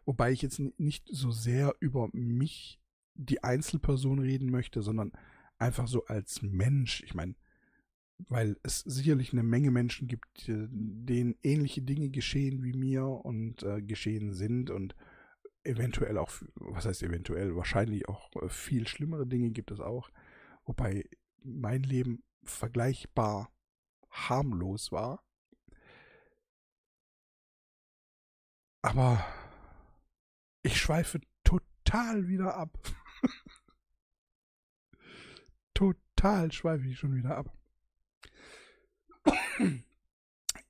wobei 0.04 0.30
ich 0.30 0.40
jetzt 0.40 0.60
nicht 0.78 1.08
so 1.10 1.32
sehr 1.32 1.74
über 1.80 2.08
mich, 2.12 2.80
die 3.14 3.42
Einzelperson 3.42 4.20
reden 4.20 4.48
möchte, 4.52 4.80
sondern 4.80 5.10
einfach 5.58 5.88
so 5.88 6.04
als 6.04 6.40
Mensch. 6.40 7.02
Ich 7.02 7.14
meine, 7.14 7.34
weil 8.18 8.58
es 8.62 8.78
sicherlich 8.80 9.32
eine 9.32 9.42
Menge 9.42 9.72
Menschen 9.72 10.06
gibt, 10.06 10.44
denen 10.46 11.34
ähnliche 11.42 11.82
Dinge 11.82 12.10
geschehen 12.10 12.62
wie 12.62 12.74
mir 12.74 13.06
und 13.06 13.64
äh, 13.64 13.82
geschehen 13.82 14.34
sind 14.34 14.70
und 14.70 14.94
eventuell 15.64 16.16
auch, 16.18 16.30
was 16.54 16.86
heißt 16.86 17.02
eventuell, 17.02 17.56
wahrscheinlich 17.56 18.08
auch 18.08 18.30
äh, 18.40 18.48
viel 18.48 18.86
schlimmere 18.86 19.26
Dinge 19.26 19.50
gibt 19.50 19.72
es 19.72 19.80
auch, 19.80 20.10
wobei 20.64 21.08
mein 21.44 21.82
Leben 21.82 22.24
vergleichbar 22.42 23.52
harmlos 24.10 24.92
war. 24.92 25.22
Aber 28.82 29.24
ich 30.62 30.78
schweife 30.78 31.20
total 31.42 32.28
wieder 32.28 32.56
ab. 32.56 32.78
total 35.74 36.52
schweife 36.52 36.86
ich 36.88 36.98
schon 36.98 37.14
wieder 37.14 37.36
ab. 37.36 37.56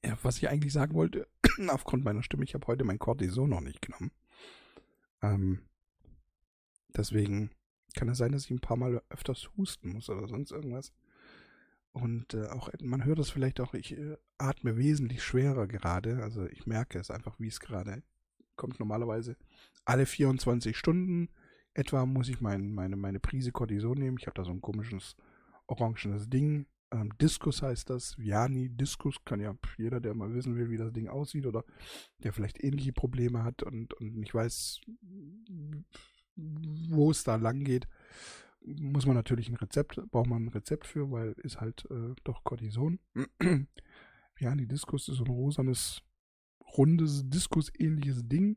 ja, 0.04 0.16
was 0.22 0.38
ich 0.38 0.48
eigentlich 0.48 0.72
sagen 0.72 0.94
wollte, 0.94 1.28
aufgrund 1.68 2.04
meiner 2.04 2.22
Stimme, 2.22 2.44
ich 2.44 2.54
habe 2.54 2.66
heute 2.66 2.84
mein 2.84 2.98
Cortison 2.98 3.50
noch 3.50 3.60
nicht 3.60 3.82
genommen. 3.82 4.12
Ähm, 5.22 5.62
deswegen 6.96 7.50
kann 7.94 8.08
es 8.08 8.18
sein, 8.18 8.32
dass 8.32 8.44
ich 8.44 8.50
ein 8.50 8.60
paar 8.60 8.76
Mal 8.76 9.02
öfters 9.08 9.50
husten 9.56 9.92
muss 9.92 10.10
oder 10.10 10.28
sonst 10.28 10.50
irgendwas. 10.50 10.92
Und 11.92 12.34
äh, 12.34 12.48
auch, 12.48 12.70
man 12.82 13.04
hört 13.04 13.20
es 13.20 13.30
vielleicht 13.30 13.60
auch, 13.60 13.72
ich 13.72 13.96
äh, 13.96 14.16
atme 14.36 14.76
wesentlich 14.76 15.22
schwerer 15.22 15.68
gerade. 15.68 16.22
Also 16.22 16.44
ich 16.46 16.66
merke 16.66 16.98
es 16.98 17.10
einfach, 17.10 17.38
wie 17.38 17.46
es 17.46 17.60
gerade 17.60 18.02
kommt. 18.56 18.80
Normalerweise 18.80 19.36
alle 19.84 20.06
24 20.06 20.76
Stunden 20.76 21.28
etwa 21.72 22.06
muss 22.06 22.28
ich 22.28 22.40
mein, 22.40 22.72
meine, 22.72 22.96
meine 22.96 23.20
Prise 23.20 23.52
Cortison 23.52 23.98
nehmen. 23.98 24.16
Ich 24.18 24.26
habe 24.26 24.34
da 24.34 24.44
so 24.44 24.50
ein 24.50 24.60
komisches 24.60 25.16
orangenes 25.66 26.28
Ding. 26.28 26.66
Ähm, 26.90 27.12
Diskus 27.20 27.62
heißt 27.62 27.90
das. 27.90 28.18
Viani 28.18 28.70
Diskus 28.70 29.24
kann 29.24 29.40
ja 29.40 29.54
jeder, 29.76 30.00
der 30.00 30.14
mal 30.14 30.32
wissen 30.34 30.56
will, 30.56 30.70
wie 30.70 30.76
das 30.76 30.92
Ding 30.92 31.08
aussieht 31.08 31.46
oder 31.46 31.64
der 32.18 32.32
vielleicht 32.32 32.62
ähnliche 32.62 32.92
Probleme 32.92 33.44
hat 33.44 33.62
und, 33.62 33.94
und 33.94 34.16
nicht 34.16 34.34
weiß, 34.34 34.80
wo 36.36 37.10
es 37.10 37.24
da 37.24 37.36
lang 37.36 37.64
geht 37.64 37.86
muss 38.64 39.06
man 39.06 39.14
natürlich 39.14 39.48
ein 39.48 39.56
Rezept, 39.56 40.00
braucht 40.10 40.28
man 40.28 40.46
ein 40.46 40.48
Rezept 40.48 40.86
für, 40.86 41.10
weil 41.10 41.32
ist 41.42 41.60
halt 41.60 41.86
äh, 41.90 42.14
doch 42.24 42.44
Cortison. 42.44 42.98
ja, 44.38 44.54
die 44.54 44.66
Diskus 44.66 45.08
ist 45.08 45.16
so 45.16 45.24
ein 45.24 45.30
rosanes, 45.30 46.02
rundes, 46.76 47.28
Diskus-ähnliches 47.28 48.26
Ding. 48.26 48.56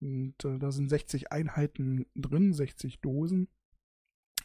Und 0.00 0.44
äh, 0.44 0.58
da 0.58 0.70
sind 0.70 0.88
60 0.88 1.32
Einheiten 1.32 2.06
drin, 2.14 2.52
60 2.52 3.00
Dosen 3.00 3.48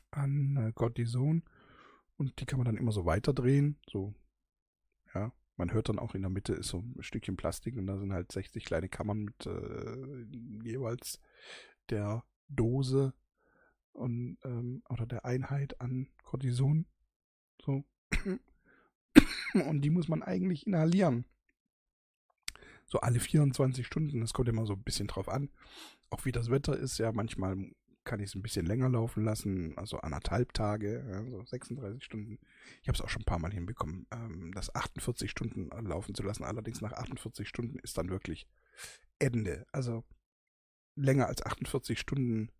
an 0.09 0.57
äh, 0.57 0.71
Cortison. 0.73 1.43
Und 2.17 2.39
die 2.39 2.45
kann 2.45 2.57
man 2.57 2.65
dann 2.65 2.77
immer 2.77 2.91
so 2.91 3.05
weiterdrehen. 3.05 3.77
So, 3.87 4.15
ja, 5.13 5.31
man 5.57 5.71
hört 5.71 5.89
dann 5.89 5.99
auch 5.99 6.15
in 6.15 6.21
der 6.21 6.31
Mitte 6.31 6.53
ist 6.53 6.69
so 6.69 6.79
ein 6.79 7.03
Stückchen 7.03 7.37
Plastik 7.37 7.77
und 7.77 7.85
da 7.85 7.97
sind 7.97 8.13
halt 8.13 8.31
60 8.31 8.65
kleine 8.65 8.89
Kammern 8.89 9.25
mit 9.25 9.45
äh, 9.45 10.25
jeweils 10.63 11.19
der 11.89 12.23
Dose 12.55 13.13
und, 13.93 14.37
ähm, 14.43 14.83
oder 14.89 15.05
der 15.05 15.25
Einheit 15.25 15.79
an 15.81 16.07
Cortison. 16.23 16.85
So. 17.63 17.83
Und 19.53 19.81
die 19.81 19.89
muss 19.89 20.07
man 20.07 20.23
eigentlich 20.23 20.65
inhalieren. 20.65 21.25
So 22.85 22.99
alle 22.99 23.19
24 23.19 23.85
Stunden. 23.85 24.21
Das 24.21 24.33
kommt 24.33 24.49
immer 24.49 24.65
so 24.65 24.73
ein 24.73 24.83
bisschen 24.83 25.07
drauf 25.07 25.29
an. 25.29 25.49
Auch 26.09 26.25
wie 26.25 26.31
das 26.31 26.49
Wetter 26.49 26.77
ist, 26.77 26.97
ja, 26.97 27.11
manchmal 27.11 27.71
kann 28.03 28.19
ich 28.19 28.29
es 28.29 28.35
ein 28.35 28.41
bisschen 28.41 28.65
länger 28.65 28.89
laufen 28.89 29.23
lassen, 29.23 29.77
also 29.77 29.99
anderthalb 29.99 30.53
Tage, 30.53 31.05
ja, 31.07 31.23
so 31.29 31.45
36 31.45 32.03
Stunden. 32.03 32.39
Ich 32.81 32.87
habe 32.87 32.95
es 32.95 33.01
auch 33.01 33.09
schon 33.09 33.21
ein 33.21 33.25
paar 33.25 33.39
Mal 33.39 33.51
hinbekommen, 33.51 34.07
ähm, 34.11 34.51
das 34.53 34.73
48 34.73 35.29
Stunden 35.29 35.69
laufen 35.87 36.15
zu 36.15 36.23
lassen. 36.23 36.43
Allerdings 36.43 36.81
nach 36.81 36.93
48 36.93 37.47
Stunden 37.47 37.77
ist 37.79 37.97
dann 37.97 38.09
wirklich 38.09 38.47
Ende. 39.19 39.67
Also 39.71 40.03
länger 41.01 41.27
als 41.27 41.45
48 41.45 41.99
Stunden 41.99 42.51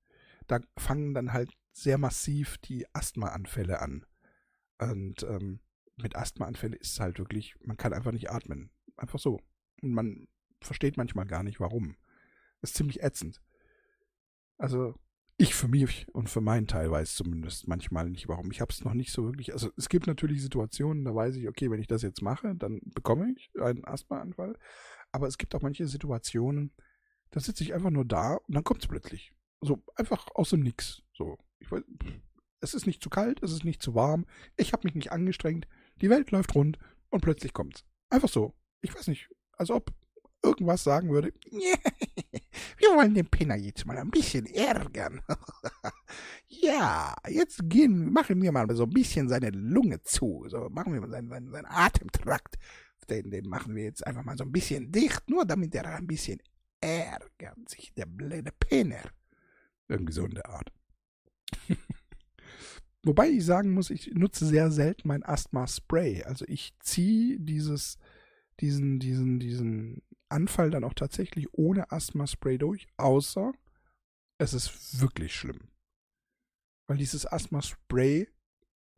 da 0.48 0.60
fangen 0.78 1.14
dann 1.14 1.34
halt 1.34 1.52
sehr 1.72 1.98
massiv 1.98 2.58
die 2.58 2.86
Asthmaanfälle 2.94 3.82
an. 3.82 4.06
Und 4.80 5.24
ähm, 5.24 5.62
mit 5.96 6.16
Asthmaanfällen 6.16 6.74
ist 6.74 6.94
es 6.94 7.00
halt 7.00 7.20
wirklich, 7.20 7.56
man 7.64 7.78
kann 7.78 7.94
einfach 7.94 8.12
nicht 8.12 8.32
atmen. 8.32 8.70
Einfach 8.98 9.20
so. 9.20 9.40
Und 9.82 9.94
man 9.94 10.28
versteht 10.62 10.98
manchmal 10.98 11.26
gar 11.26 11.44
nicht, 11.44 11.60
warum. 11.60 11.96
Das 12.60 12.72
ist 12.72 12.78
ziemlich 12.78 13.02
ätzend. 13.02 13.42
Also, 14.58 14.96
ich 15.38 15.56
für 15.56 15.68
mich 15.68 16.08
und 16.14 16.30
für 16.30 16.42
meinen 16.42 16.68
Teil 16.68 16.92
weiß 16.92 17.16
zumindest 17.16 17.68
manchmal 17.68 18.10
nicht, 18.10 18.28
warum. 18.28 18.52
Ich 18.52 18.62
habe 18.62 18.72
es 18.72 18.84
noch 18.84 18.94
nicht 18.94 19.12
so 19.12 19.24
wirklich. 19.24 19.54
Also, 19.54 19.72
es 19.78 19.90
gibt 19.90 20.08
natürlich 20.08 20.42
Situationen, 20.42 21.06
da 21.06 21.16
weiß 21.16 21.36
ich, 21.36 21.48
okay, 21.48 21.72
wenn 21.72 21.80
ich 21.80 21.88
das 21.88 22.02
jetzt 22.02 22.22
mache, 22.22 22.56
dann 22.56 22.82
bekomme 22.94 23.34
ich 23.36 23.52
einen 23.60 23.86
Asthmaanfall. 23.86 24.58
Aber 25.12 25.28
es 25.28 25.38
gibt 25.38 25.56
auch 25.56 25.62
manche 25.62 25.88
Situationen, 25.88 26.74
da 27.32 27.40
sitze 27.40 27.64
ich 27.64 27.74
einfach 27.74 27.90
nur 27.90 28.06
da 28.06 28.36
und 28.36 28.56
dann 28.56 28.64
kommt 28.64 28.82
es 28.84 28.88
plötzlich. 28.88 29.34
So 29.62 29.84
einfach 29.96 30.28
aus 30.36 30.50
dem 30.50 30.62
Nix. 30.62 31.02
So, 31.14 31.38
ich 31.60 31.72
weiß, 31.72 31.84
es 32.62 32.74
ist 32.74 32.86
nicht 32.86 33.02
zu 33.02 33.10
kalt, 33.10 33.42
es 33.42 33.52
ist 33.52 33.64
nicht 33.64 33.82
zu 33.82 33.96
warm. 33.96 34.26
Ich 34.58 34.74
habe 34.74 34.86
mich 34.86 34.96
nicht 34.96 35.12
angestrengt. 35.12 35.68
Die 36.02 36.10
Welt 36.10 36.32
läuft 36.32 36.56
rund 36.56 36.78
und 37.10 37.22
plötzlich 37.22 37.54
kommt's. 37.54 37.84
Einfach 38.10 38.30
so. 38.30 38.54
Ich 38.82 38.94
weiß 38.94 39.08
nicht, 39.08 39.30
als 39.54 39.70
ob 39.70 39.92
irgendwas 40.44 40.84
sagen 40.84 41.10
würde. 41.10 41.34
Wir 42.78 42.90
wollen 42.96 43.14
den 43.14 43.28
Penner 43.28 43.56
jetzt 43.56 43.86
mal 43.86 43.98
ein 43.98 44.10
bisschen 44.10 44.46
ärgern. 44.48 45.22
ja, 46.48 47.16
jetzt 47.28 47.62
gehen, 47.70 48.12
machen 48.12 48.42
wir 48.42 48.52
mal 48.52 48.68
so 48.76 48.84
ein 48.84 48.90
bisschen 48.90 49.30
seine 49.30 49.52
Lunge 49.52 50.02
zu. 50.02 50.46
So 50.48 50.68
machen 50.70 50.94
wir 50.94 51.02
mal 51.02 51.10
seinen, 51.10 51.30
seinen, 51.30 51.52
seinen 51.52 51.68
Atemtrakt. 51.68 52.58
Den, 53.10 53.30
den 53.30 53.48
machen 53.48 53.76
wir 53.76 53.84
jetzt 53.84 54.06
einfach 54.06 54.24
mal 54.24 54.38
so 54.38 54.44
ein 54.44 54.52
bisschen 54.52 54.92
dicht, 54.92 55.30
nur 55.30 55.46
damit 55.46 55.76
er 55.76 55.86
ein 55.96 56.08
bisschen 56.08 56.42
ärgert 56.82 57.70
sich, 57.70 57.94
der 57.94 58.06
blöde 58.06 58.52
Penner. 58.60 59.12
Irgendwie 59.88 60.14
so 60.14 60.26
in 60.26 60.36
der 60.36 60.50
Art. 60.50 60.72
Wobei 63.04 63.30
ich 63.30 63.46
sagen 63.46 63.72
muss, 63.72 63.90
ich 63.90 64.14
nutze 64.14 64.46
sehr 64.46 64.72
selten 64.72 65.08
mein 65.08 65.24
Asthma-Spray. 65.24 66.24
Also 66.24 66.46
ich 66.48 66.74
ziehe 66.80 67.40
dieses, 67.40 67.98
diesen, 68.60 69.00
diesen, 69.00 69.40
diesen 69.40 70.02
Anfall 70.30 70.70
dann 70.70 70.84
auch 70.84 70.94
tatsächlich 70.94 71.48
ohne 71.54 71.92
Asthma-Spray 71.92 72.58
durch, 72.58 72.88
außer 72.98 73.54
es 74.38 74.54
ist 74.54 75.02
wirklich 75.02 75.36
schlimm. 75.36 75.70
Weil 76.88 76.98
dieses 76.98 77.26
Asthma-Spray, 77.26 78.28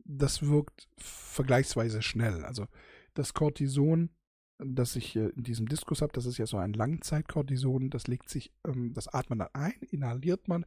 das 0.04 0.42
wirkt 0.42 0.88
vergleichsweise 0.98 2.02
schnell. 2.02 2.44
Also 2.44 2.66
das 3.14 3.34
Cortison 3.34 4.10
das 4.58 4.96
ich 4.96 5.16
in 5.16 5.42
diesem 5.42 5.68
Diskus 5.68 6.00
habe, 6.00 6.12
das 6.12 6.26
ist 6.26 6.38
ja 6.38 6.46
so 6.46 6.56
ein 6.56 6.72
Langzeitkortison, 6.72 7.90
das 7.90 8.06
legt 8.06 8.28
sich, 8.28 8.52
ähm, 8.66 8.94
das 8.94 9.08
atmet 9.08 9.30
man 9.30 9.38
dann 9.38 9.62
ein, 9.62 9.80
inhaliert 9.90 10.48
man, 10.48 10.64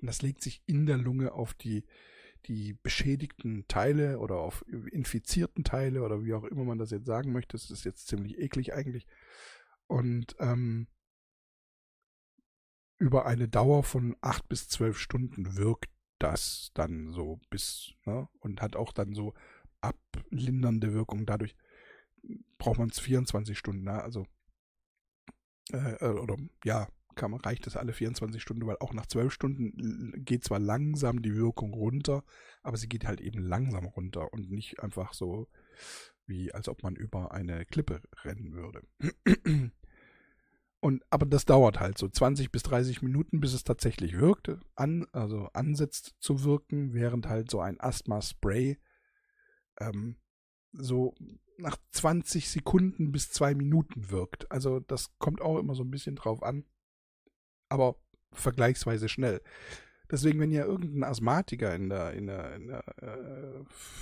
und 0.00 0.06
das 0.06 0.22
legt 0.22 0.42
sich 0.42 0.62
in 0.66 0.86
der 0.86 0.98
Lunge 0.98 1.32
auf 1.32 1.54
die, 1.54 1.84
die 2.46 2.74
beschädigten 2.74 3.66
Teile 3.68 4.18
oder 4.18 4.36
auf 4.36 4.64
infizierten 4.90 5.64
Teile 5.64 6.02
oder 6.02 6.24
wie 6.24 6.34
auch 6.34 6.44
immer 6.44 6.64
man 6.64 6.78
das 6.78 6.90
jetzt 6.90 7.06
sagen 7.06 7.32
möchte. 7.32 7.56
Das 7.56 7.70
ist 7.70 7.84
jetzt 7.84 8.08
ziemlich 8.08 8.38
eklig 8.38 8.72
eigentlich. 8.74 9.06
Und 9.86 10.36
ähm, 10.38 10.86
über 12.98 13.26
eine 13.26 13.48
Dauer 13.48 13.82
von 13.82 14.16
acht 14.20 14.48
bis 14.48 14.68
zwölf 14.68 14.98
Stunden 14.98 15.56
wirkt 15.56 15.90
das 16.18 16.70
dann 16.74 17.12
so 17.12 17.40
bis, 17.48 17.94
ne, 18.04 18.28
und 18.40 18.60
hat 18.62 18.76
auch 18.76 18.92
dann 18.92 19.14
so 19.14 19.34
ablindernde 19.80 20.92
Wirkung 20.92 21.26
dadurch 21.26 21.56
braucht 22.58 22.78
man 22.78 22.90
es 22.90 22.98
24 22.98 23.56
Stunden, 23.56 23.84
ne? 23.84 24.02
also 24.02 24.26
äh, 25.72 25.94
äh, 26.04 26.18
oder 26.18 26.36
ja, 26.64 26.88
kann 27.14 27.34
reicht 27.34 27.66
das 27.66 27.76
alle 27.76 27.92
24 27.92 28.40
Stunden, 28.40 28.66
weil 28.66 28.78
auch 28.80 28.94
nach 28.94 29.06
12 29.06 29.32
Stunden 29.32 30.24
geht 30.24 30.44
zwar 30.44 30.58
langsam 30.58 31.22
die 31.22 31.34
Wirkung 31.34 31.74
runter, 31.74 32.24
aber 32.62 32.76
sie 32.76 32.88
geht 32.88 33.06
halt 33.06 33.20
eben 33.20 33.42
langsam 33.42 33.84
runter 33.84 34.32
und 34.32 34.50
nicht 34.50 34.80
einfach 34.80 35.12
so, 35.12 35.48
wie 36.26 36.52
als 36.52 36.68
ob 36.68 36.82
man 36.82 36.96
über 36.96 37.32
eine 37.32 37.64
Klippe 37.66 38.00
rennen 38.24 38.52
würde. 38.52 38.82
Und, 40.82 41.04
aber 41.10 41.26
das 41.26 41.44
dauert 41.44 41.78
halt 41.78 41.98
so 41.98 42.08
20 42.08 42.50
bis 42.50 42.62
30 42.62 43.02
Minuten, 43.02 43.40
bis 43.40 43.52
es 43.52 43.64
tatsächlich 43.64 44.16
wirkt, 44.16 44.50
an, 44.76 45.06
also 45.12 45.50
ansetzt 45.52 46.14
zu 46.20 46.42
wirken, 46.42 46.94
während 46.94 47.28
halt 47.28 47.50
so 47.50 47.60
ein 47.60 47.78
Asthma-Spray 47.78 48.78
ähm, 49.78 50.16
so 50.72 51.14
nach 51.60 51.76
20 51.92 52.48
Sekunden 52.50 53.12
bis 53.12 53.30
zwei 53.30 53.54
Minuten 53.54 54.10
wirkt. 54.10 54.50
Also 54.50 54.80
das 54.80 55.16
kommt 55.18 55.40
auch 55.40 55.58
immer 55.58 55.74
so 55.74 55.82
ein 55.82 55.90
bisschen 55.90 56.16
drauf 56.16 56.42
an, 56.42 56.64
aber 57.68 57.96
vergleichsweise 58.32 59.08
schnell. 59.08 59.40
Deswegen, 60.10 60.40
wenn 60.40 60.50
ihr 60.50 60.64
irgendeinen 60.64 61.04
Asthmatiker 61.04 61.74
in 61.74 61.88
der, 61.88 62.12
in 62.14 62.26
der, 62.26 62.56
in 62.56 62.66
der 62.66 62.84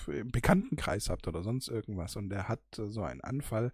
äh, 0.09 0.21
im 0.21 0.31
Bekanntenkreis 0.31 1.11
habt 1.11 1.29
oder 1.29 1.43
sonst 1.43 1.69
irgendwas 1.69 2.17
und 2.17 2.31
der 2.31 2.49
hat 2.49 2.63
äh, 2.79 2.87
so 2.87 3.03
einen 3.03 3.21
Anfall, 3.21 3.73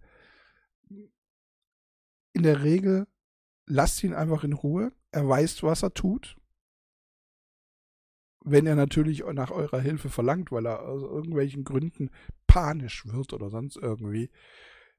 in 0.89 2.43
der 2.43 2.65
Regel 2.65 3.07
lasst 3.67 4.03
ihn 4.03 4.15
einfach 4.15 4.43
in 4.43 4.53
Ruhe. 4.53 4.93
Er 5.13 5.29
weiß, 5.29 5.63
was 5.63 5.83
er 5.85 5.95
tut. 5.95 6.37
Wenn 8.45 8.67
er 8.67 8.75
natürlich 8.75 9.25
nach 9.33 9.53
eurer 9.53 9.81
Hilfe 9.81 10.11
verlangt, 10.11 10.53
weil 10.53 10.67
er 10.67 10.83
aus 10.83 11.03
irgendwelchen 11.03 11.65
Gründen 11.65 12.11
panisch 12.55 13.05
wird 13.05 13.33
oder 13.33 13.51
sonst 13.51 13.77
irgendwie, 13.77 14.31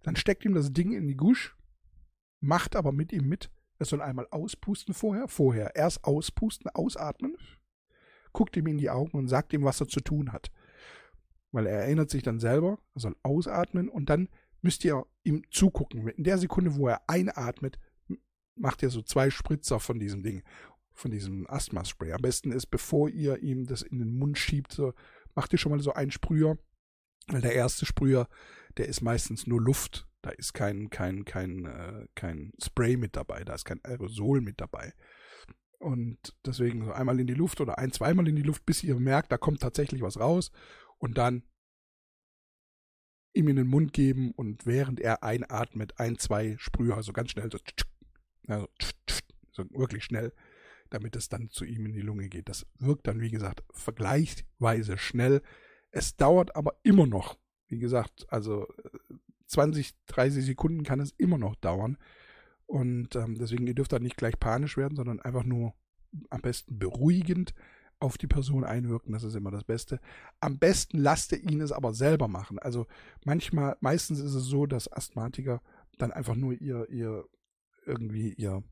dann 0.04 0.18
steckt 0.18 0.44
ihm 0.44 0.54
das 0.54 0.74
Ding 0.74 0.92
in 0.92 1.08
die 1.08 1.16
Gusch, 1.16 1.56
macht 2.42 2.76
aber 2.76 2.92
mit 2.92 3.14
ihm 3.14 3.30
mit. 3.30 3.50
Er 3.80 3.86
soll 3.86 4.02
einmal 4.02 4.28
auspusten 4.30 4.94
vorher, 4.94 5.30
vorher 5.30 5.74
erst 5.74 6.04
auspusten, 6.04 6.70
ausatmen, 6.70 7.38
guckt 8.34 8.58
ihm 8.58 8.68
in 8.68 8.78
die 8.78 8.90
Augen 8.90 9.18
und 9.18 9.30
sagt 9.30 9.54
ihm, 9.54 9.64
was 9.64 9.80
er 9.80 9.88
zu 9.88 10.02
tun 10.02 10.34
hat. 10.34 10.52
Weil 11.54 11.66
er 11.66 11.80
erinnert 11.80 12.10
sich 12.10 12.24
dann 12.24 12.42
selber, 12.42 12.78
er 12.94 13.00
soll 13.00 13.16
ausatmen 13.24 13.88
und 13.88 14.10
dann 14.10 14.28
müsst 14.62 14.84
ihr 14.84 15.06
ihm 15.24 15.44
zugucken. 15.50 16.10
In 16.10 16.26
der 16.26 16.38
Sekunde, 16.38 16.76
wo 16.76 16.90
er 16.90 17.08
einatmet, 17.08 17.80
macht 18.56 18.84
ihr 18.84 18.90
so 18.90 19.02
zwei 19.02 19.30
Spritzer 19.30 19.80
von 19.80 19.98
diesem 19.98 20.24
Ding, 20.24 20.44
von 20.92 21.10
diesem 21.10 21.50
Asthma-Spray. 21.50 22.12
Am 22.12 22.22
besten 22.22 22.52
ist, 22.52 22.66
bevor 22.66 23.08
ihr 23.08 23.42
ihm 23.42 23.66
das 23.66 23.82
in 23.82 24.00
den 24.00 24.18
Mund 24.18 24.38
schiebt, 24.38 24.74
so, 24.74 24.94
macht 25.36 25.54
ihr 25.54 25.60
schon 25.60 25.72
mal 25.72 25.80
so 25.80 25.94
einen 25.94 26.12
Sprüher. 26.12 26.58
Weil 27.28 27.42
der 27.42 27.54
erste 27.54 27.86
Sprüher, 27.86 28.28
der 28.78 28.88
ist 28.88 29.02
meistens 29.02 29.48
nur 29.48 29.62
Luft. 29.62 30.08
Da 30.22 30.32
ist 30.32 30.54
kein, 30.54 30.90
kein, 30.90 31.26
kein, 31.26 31.66
äh, 31.66 32.08
kein 32.16 32.52
Spray 32.64 32.98
mit 32.98 33.16
dabei, 33.16 33.44
da 33.44 33.54
ist 33.54 33.66
kein 33.66 33.84
Aerosol 33.84 34.42
mit 34.42 34.60
dabei. 34.60 34.94
Und 35.78 36.18
deswegen 36.46 36.86
so 36.86 36.92
einmal 36.94 37.20
in 37.20 37.28
die 37.28 37.34
Luft 37.34 37.62
oder 37.62 37.78
ein, 37.78 37.92
zweimal 37.92 38.28
in 38.28 38.36
die 38.36 38.42
Luft, 38.42 38.66
bis 38.66 38.84
ihr 38.84 38.96
merkt, 38.96 39.32
da 39.32 39.38
kommt 39.38 39.62
tatsächlich 39.62 40.02
was 40.02 40.20
raus. 40.20 40.52
Und 40.98 41.18
dann 41.18 41.44
ihm 43.36 43.50
in 43.50 43.58
den 43.58 43.68
Mund 43.68 43.94
geben 43.94 44.32
und 44.32 44.66
während 44.66 45.00
er 45.00 45.24
einatmet, 45.24 46.00
ein, 46.00 46.18
zwei 46.18 46.56
Sprüher, 46.58 46.96
also 46.96 47.14
ganz 47.14 47.32
schnell, 47.32 47.52
so, 47.52 47.60
also, 48.48 48.68
so 49.52 49.64
wirklich 49.72 50.06
schnell, 50.06 50.34
damit 50.90 51.16
es 51.16 51.30
dann 51.30 51.50
zu 51.50 51.66
ihm 51.66 51.86
in 51.86 51.94
die 51.94 52.02
Lunge 52.02 52.30
geht. 52.30 52.50
Das 52.50 52.66
wirkt 52.80 53.08
dann, 53.08 53.20
wie 53.20 53.32
gesagt, 53.32 53.64
vergleichsweise 53.72 54.98
schnell. 54.98 55.42
Es 55.96 56.18
dauert 56.18 56.58
aber 56.58 56.76
immer 56.84 57.08
noch, 57.08 57.38
wie 57.70 57.80
gesagt, 57.80 58.26
also 58.28 58.68
20, 59.48 59.94
30 60.08 60.46
Sekunden 60.46 60.84
kann 60.84 61.00
es 61.00 61.12
immer 61.12 61.38
noch 61.38 61.56
dauern. 61.56 61.98
Und 62.66 63.16
ähm, 63.16 63.36
deswegen, 63.36 63.66
ihr 63.66 63.76
dürft 63.76 63.94
da 63.94 64.00
nicht 64.00 64.18
gleich 64.18 64.38
panisch 64.38 64.76
werden, 64.76 64.98
sondern 64.98 65.22
einfach 65.22 65.46
nur 65.46 65.74
am 66.30 66.42
besten 66.42 66.78
beruhigend 66.78 67.54
auf 68.00 68.18
die 68.18 68.28
Person 68.28 68.66
einwirken, 68.66 69.14
das 69.14 69.24
ist 69.24 69.36
immer 69.36 69.52
das 69.52 69.64
Beste. 69.64 70.02
Am 70.42 70.60
besten 70.60 70.98
lasst 70.98 71.32
ihr 71.32 71.42
ihn 71.42 71.62
es 71.62 71.72
aber 71.72 71.94
selber 71.94 72.28
machen. 72.28 72.60
Also 72.60 72.88
manchmal, 73.24 73.78
meistens 73.80 74.20
ist 74.20 74.34
es 74.34 74.44
so, 74.44 74.66
dass 74.66 74.92
Asthmatiker 74.92 75.62
dann 75.98 76.12
einfach 76.12 76.36
nur 76.36 76.52
ihr, 76.52 76.90
ihr, 76.90 77.24
irgendwie 77.86 78.34
ihr 78.34 78.64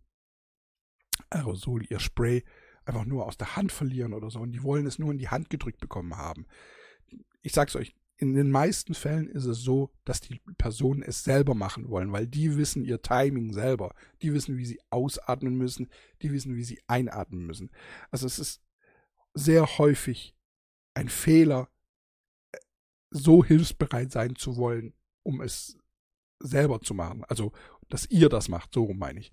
Aerosol, 1.29 1.85
ihr 1.89 2.01
Spray 2.01 2.43
einfach 2.83 3.05
nur 3.05 3.25
aus 3.25 3.37
der 3.37 3.55
Hand 3.55 3.71
verlieren 3.71 4.13
oder 4.13 4.29
so 4.29 4.41
und 4.41 4.51
die 4.51 4.63
wollen 4.63 4.85
es 4.85 4.99
nur 4.99 5.11
in 5.11 5.19
die 5.19 5.29
Hand 5.29 5.49
gedrückt 5.49 5.79
bekommen 5.79 6.17
haben. 6.17 6.47
Ich 7.43 7.53
sag's 7.53 7.75
euch, 7.75 7.93
in 8.17 8.33
den 8.33 8.49
meisten 8.49 8.93
Fällen 8.93 9.27
ist 9.27 9.45
es 9.45 9.59
so, 9.59 9.91
dass 10.05 10.21
die 10.21 10.39
Personen 10.57 11.03
es 11.03 11.23
selber 11.23 11.55
machen 11.55 11.89
wollen, 11.89 12.11
weil 12.11 12.25
die 12.25 12.57
wissen 12.57 12.85
ihr 12.85 13.01
Timing 13.01 13.53
selber. 13.53 13.93
Die 14.21 14.33
wissen, 14.33 14.57
wie 14.57 14.65
sie 14.65 14.79
ausatmen 14.89 15.55
müssen, 15.55 15.89
die 16.21 16.31
wissen, 16.31 16.55
wie 16.55 16.63
sie 16.63 16.81
einatmen 16.87 17.45
müssen. 17.45 17.69
Also 18.11 18.25
es 18.25 18.39
ist 18.39 18.61
sehr 19.33 19.77
häufig 19.77 20.35
ein 20.93 21.09
Fehler, 21.09 21.69
so 23.09 23.43
hilfsbereit 23.43 24.11
sein 24.11 24.35
zu 24.35 24.55
wollen, 24.57 24.93
um 25.23 25.41
es 25.41 25.77
selber 26.39 26.81
zu 26.81 26.93
machen. 26.93 27.23
Also, 27.25 27.51
dass 27.89 28.09
ihr 28.09 28.29
das 28.29 28.47
macht, 28.47 28.73
so 28.73 28.93
meine 28.93 29.19
ich. 29.19 29.31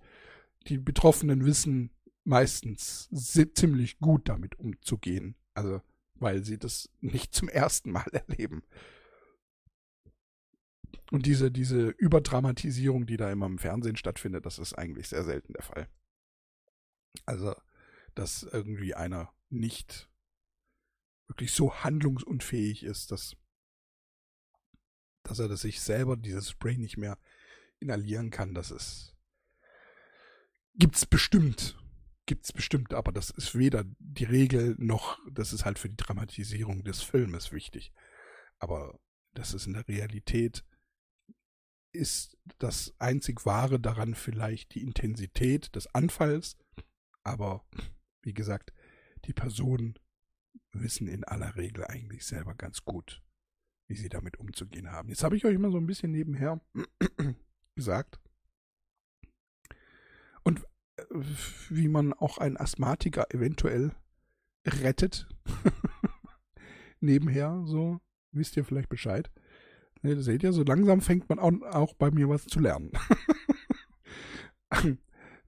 Die 0.66 0.79
Betroffenen 0.79 1.44
wissen 1.44 1.90
meistens 2.25 3.09
ziemlich 3.55 3.99
gut 3.99 4.29
damit 4.29 4.59
umzugehen. 4.59 5.37
Also, 5.55 5.81
weil 6.20 6.44
sie 6.44 6.59
das 6.59 6.88
nicht 7.00 7.35
zum 7.35 7.48
ersten 7.48 7.90
Mal 7.90 8.06
erleben. 8.12 8.62
Und 11.11 11.26
diese, 11.26 11.50
diese 11.50 11.88
Überdramatisierung, 11.88 13.06
die 13.06 13.16
da 13.16 13.30
immer 13.33 13.46
im 13.46 13.59
Fernsehen 13.59 13.96
stattfindet, 13.96 14.46
das 14.46 14.59
ist 14.59 14.74
eigentlich 14.74 15.09
sehr 15.09 15.24
selten 15.24 15.52
der 15.54 15.62
Fall. 15.62 15.88
Also, 17.26 17.54
dass 18.14 18.44
irgendwie 18.44 18.94
einer 18.94 19.33
nicht 19.48 20.09
wirklich 21.26 21.52
so 21.52 21.74
handlungsunfähig 21.74 22.85
ist, 22.85 23.11
dass, 23.11 23.37
dass 25.24 25.40
er 25.40 25.48
das 25.48 25.62
sich 25.62 25.80
selber 25.80 26.16
dieses 26.16 26.50
Spray 26.50 26.76
nicht 26.76 26.96
mehr 26.96 27.18
inhalieren 27.80 28.30
kann, 28.30 28.54
das 28.54 28.70
ist 28.70 29.16
gibt's 30.74 31.06
bestimmt. 31.06 31.76
Gibt's 32.31 32.53
bestimmt, 32.53 32.95
aber 32.95 33.11
das 33.11 33.31
ist 33.31 33.59
weder 33.59 33.85
die 33.99 34.23
Regel 34.23 34.77
noch, 34.79 35.19
das 35.33 35.53
ist 35.53 35.64
halt 35.64 35.81
für 35.81 35.88
die 35.88 35.97
Dramatisierung 35.97 36.85
des 36.85 37.03
Filmes 37.03 37.51
wichtig. 37.51 37.93
Aber 38.61 39.01
das 39.35 39.53
ist 39.53 39.66
in 39.66 39.73
der 39.73 39.88
Realität, 39.88 40.64
ist 41.90 42.38
das 42.59 42.95
einzig 43.01 43.45
Wahre 43.47 43.81
daran 43.81 44.14
vielleicht 44.14 44.77
die 44.77 44.83
Intensität 44.85 45.75
des 45.75 45.93
Anfalls, 45.93 46.57
aber 47.25 47.66
wie 48.23 48.33
gesagt, 48.33 48.73
die 49.25 49.33
Personen 49.33 49.99
wissen 50.71 51.09
in 51.09 51.25
aller 51.25 51.57
Regel 51.57 51.85
eigentlich 51.85 52.25
selber 52.25 52.55
ganz 52.55 52.85
gut, 52.85 53.25
wie 53.88 53.97
sie 53.97 54.09
damit 54.09 54.38
umzugehen 54.38 54.93
haben. 54.93 55.09
Jetzt 55.09 55.25
habe 55.25 55.37
ich 55.37 55.45
euch 55.45 55.57
immer 55.57 55.73
so 55.73 55.79
ein 55.79 55.87
bisschen 55.88 56.12
nebenher 56.12 56.61
gesagt. 57.75 58.19
Wie 61.68 61.88
man 61.88 62.12
auch 62.12 62.38
einen 62.38 62.57
Asthmatiker 62.57 63.27
eventuell 63.35 63.92
rettet. 64.66 65.29
nebenher, 67.01 67.62
so, 67.64 68.01
wisst 68.33 68.57
ihr 68.57 68.64
vielleicht 68.64 68.88
Bescheid. 68.88 69.31
Ne, 70.03 70.20
seht 70.23 70.42
ihr, 70.42 70.53
so 70.53 70.62
langsam 70.62 71.01
fängt 71.01 71.29
man 71.29 71.38
auch, 71.38 71.53
auch 71.73 71.94
bei 71.94 72.11
mir 72.11 72.29
was 72.29 72.46
zu 72.46 72.61
lernen. 72.61 72.92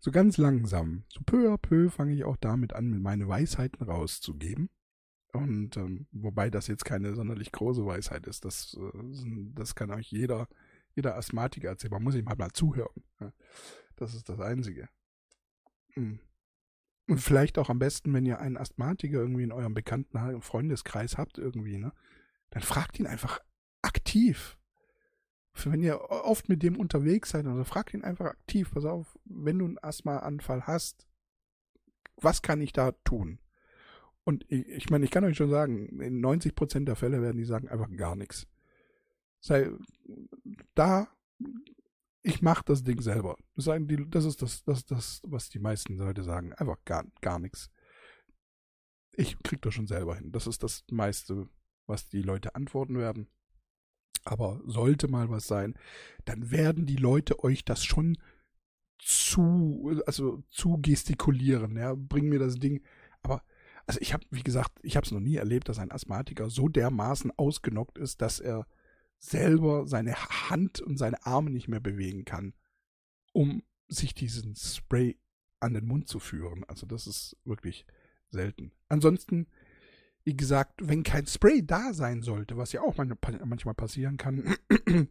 So 0.05 0.11
ganz 0.11 0.37
langsam, 0.37 1.05
so 1.07 1.21
peu 1.25 1.53
à 1.53 1.57
peu 1.57 1.89
fange 1.89 2.13
ich 2.13 2.25
auch 2.25 2.37
damit 2.37 2.73
an, 2.73 3.01
meine 3.03 3.29
Weisheiten 3.29 3.87
rauszugeben. 3.87 4.69
Und 5.33 5.77
ähm, 5.77 6.09
wobei 6.11 6.51
das 6.51 6.67
jetzt 6.67 6.85
keine 6.85 7.15
sonderlich 7.15 7.53
große 7.53 7.87
Weisheit 7.87 8.27
ist, 8.27 8.45
das, 8.45 8.77
äh, 8.77 8.99
das 9.55 9.77
kann 9.77 9.93
euch 9.93 10.11
jeder, 10.11 10.49
jeder 10.97 11.17
Asthmatiker 11.17 11.69
erzählen. 11.69 11.93
Man 11.93 12.03
muss 12.03 12.17
ihm 12.17 12.29
halt 12.29 12.41
mal 12.41 12.51
zuhören. 12.51 13.05
Das 13.95 14.15
ist 14.15 14.29
das 14.29 14.41
Einzige. 14.41 14.89
Hm. 15.95 16.19
Und 17.09 17.19
vielleicht 17.19 17.59
auch 17.59 17.69
am 17.69 17.79
besten, 17.79 18.13
wenn 18.15 18.27
ihr 18.27 18.39
einen 18.39 18.57
Asthmatiker 18.57 19.19
irgendwie 19.19 19.43
in 19.43 19.53
eurem 19.53 19.75
bekannten 19.75 20.41
Freundeskreis 20.41 21.19
habt, 21.19 21.39
irgendwie, 21.39 21.79
ne? 21.79 21.93
Dann 22.51 22.63
fragt 22.63 22.99
ihn 22.99 23.07
einfach 23.07 23.41
aktiv 23.83 24.59
wenn 25.55 25.83
ihr 25.83 26.11
oft 26.11 26.49
mit 26.49 26.63
dem 26.63 26.79
unterwegs 26.79 27.31
seid, 27.31 27.47
also 27.47 27.65
fragt 27.65 27.95
ihn 27.95 28.05
einfach 28.05 28.27
aktiv, 28.27 28.71
pass 28.73 28.85
auf, 28.85 29.19
wenn 29.25 29.59
du 29.59 29.67
einen 29.67 29.79
Asthmaanfall 29.79 30.67
hast, 30.67 31.07
was 32.17 32.43
kann 32.43 32.61
ich 32.61 32.73
da 32.73 32.93
tun? 33.05 33.39
Und 34.25 34.45
ich, 34.49 34.69
ich 34.69 34.91
meine, 34.91 35.05
ich 35.05 35.11
kann 35.11 35.25
euch 35.25 35.37
schon 35.37 35.51
sagen, 35.51 36.01
in 36.01 36.21
90 36.21 36.55
Prozent 36.55 36.89
der 36.89 36.97
Fälle 36.97 37.23
werden 37.23 37.39
die 37.39 37.45
sagen 37.45 37.69
einfach 37.69 37.91
gar 37.97 38.17
nichts. 38.17 38.47
Sei 39.41 39.71
da, 40.75 41.09
ich 42.23 42.43
mache 42.43 42.65
das 42.65 42.85
Ding 42.85 43.01
selber. 43.01 43.37
Das, 43.55 43.67
sagen 43.67 43.89
die, 43.89 44.09
das 44.09 44.25
ist 44.25 44.43
das, 44.43 44.65
das, 44.65 44.85
das, 44.85 45.21
was 45.25 45.49
die 45.49 45.59
meisten 45.59 45.97
Leute 45.97 46.23
sagen. 46.23 46.53
Einfach 46.55 46.79
gar, 46.85 47.05
gar 47.21 47.39
nichts. 47.39 47.71
Ich 49.13 49.39
krieg 49.43 49.61
das 49.63 49.75
schon 49.75 49.87
selber 49.87 50.17
hin. 50.17 50.33
Das 50.33 50.47
ist 50.47 50.63
das 50.63 50.85
meiste, 50.91 51.49
was 51.87 52.09
die 52.09 52.23
Leute 52.23 52.55
antworten 52.55 52.99
werden 52.99 53.29
aber 54.25 54.61
sollte 54.67 55.09
mal 55.09 55.31
was 55.31 55.47
sein, 55.47 55.75
dann 56.25 56.51
werden 56.51 56.87
die 56.87 56.97
Leute 56.97 57.43
euch 57.43 57.65
das 57.65 57.85
schon 57.85 58.19
zu, 58.99 60.01
also 60.07 60.43
zu 60.51 60.79
gestikulieren, 60.81 61.77
ja, 61.77 61.95
bring 61.95 62.29
mir 62.29 62.39
das 62.39 62.57
Ding. 62.57 62.83
Aber, 63.23 63.43
also 63.87 64.01
ich 64.01 64.13
habe, 64.13 64.25
wie 64.31 64.43
gesagt, 64.43 64.73
ich 64.83 64.97
habe 64.97 65.05
es 65.05 65.13
noch 65.13 65.21
nie 65.21 65.37
erlebt, 65.37 65.69
dass 65.69 65.79
ein 65.79 65.91
Asthmatiker 65.91 66.51
so 66.51 66.69
dermaßen 66.69 67.33
ausgenockt 67.37 67.99
ist, 67.99 68.23
dass 68.23 68.39
er 68.39 68.67
selber 69.23 69.87
seine 69.87 70.15
Hand 70.51 70.81
und 70.81 70.99
seine 70.99 71.25
Arme 71.25 71.51
nicht 71.51 71.69
mehr 71.69 71.81
bewegen 71.81 72.25
kann, 72.25 72.55
um 73.33 73.63
sich 73.89 74.15
diesen 74.15 74.55
Spray 74.57 75.19
an 75.61 75.75
den 75.75 75.87
Mund 75.87 76.09
zu 76.09 76.19
führen. 76.19 76.65
Also 76.65 76.87
das 76.87 77.07
ist 77.07 77.37
wirklich 77.45 77.87
selten. 78.29 78.73
Ansonsten, 78.89 79.47
wie 80.25 80.37
gesagt, 80.37 80.81
wenn 80.87 81.05
kein 81.05 81.27
Spray 81.27 81.65
da 81.65 81.95
sein 81.95 82.23
sollte, 82.23 82.57
was 82.57 82.73
ja 82.73 82.83
auch 82.83 82.97
manchmal 82.97 83.75
passieren 83.75 84.17
kann, 84.17 84.57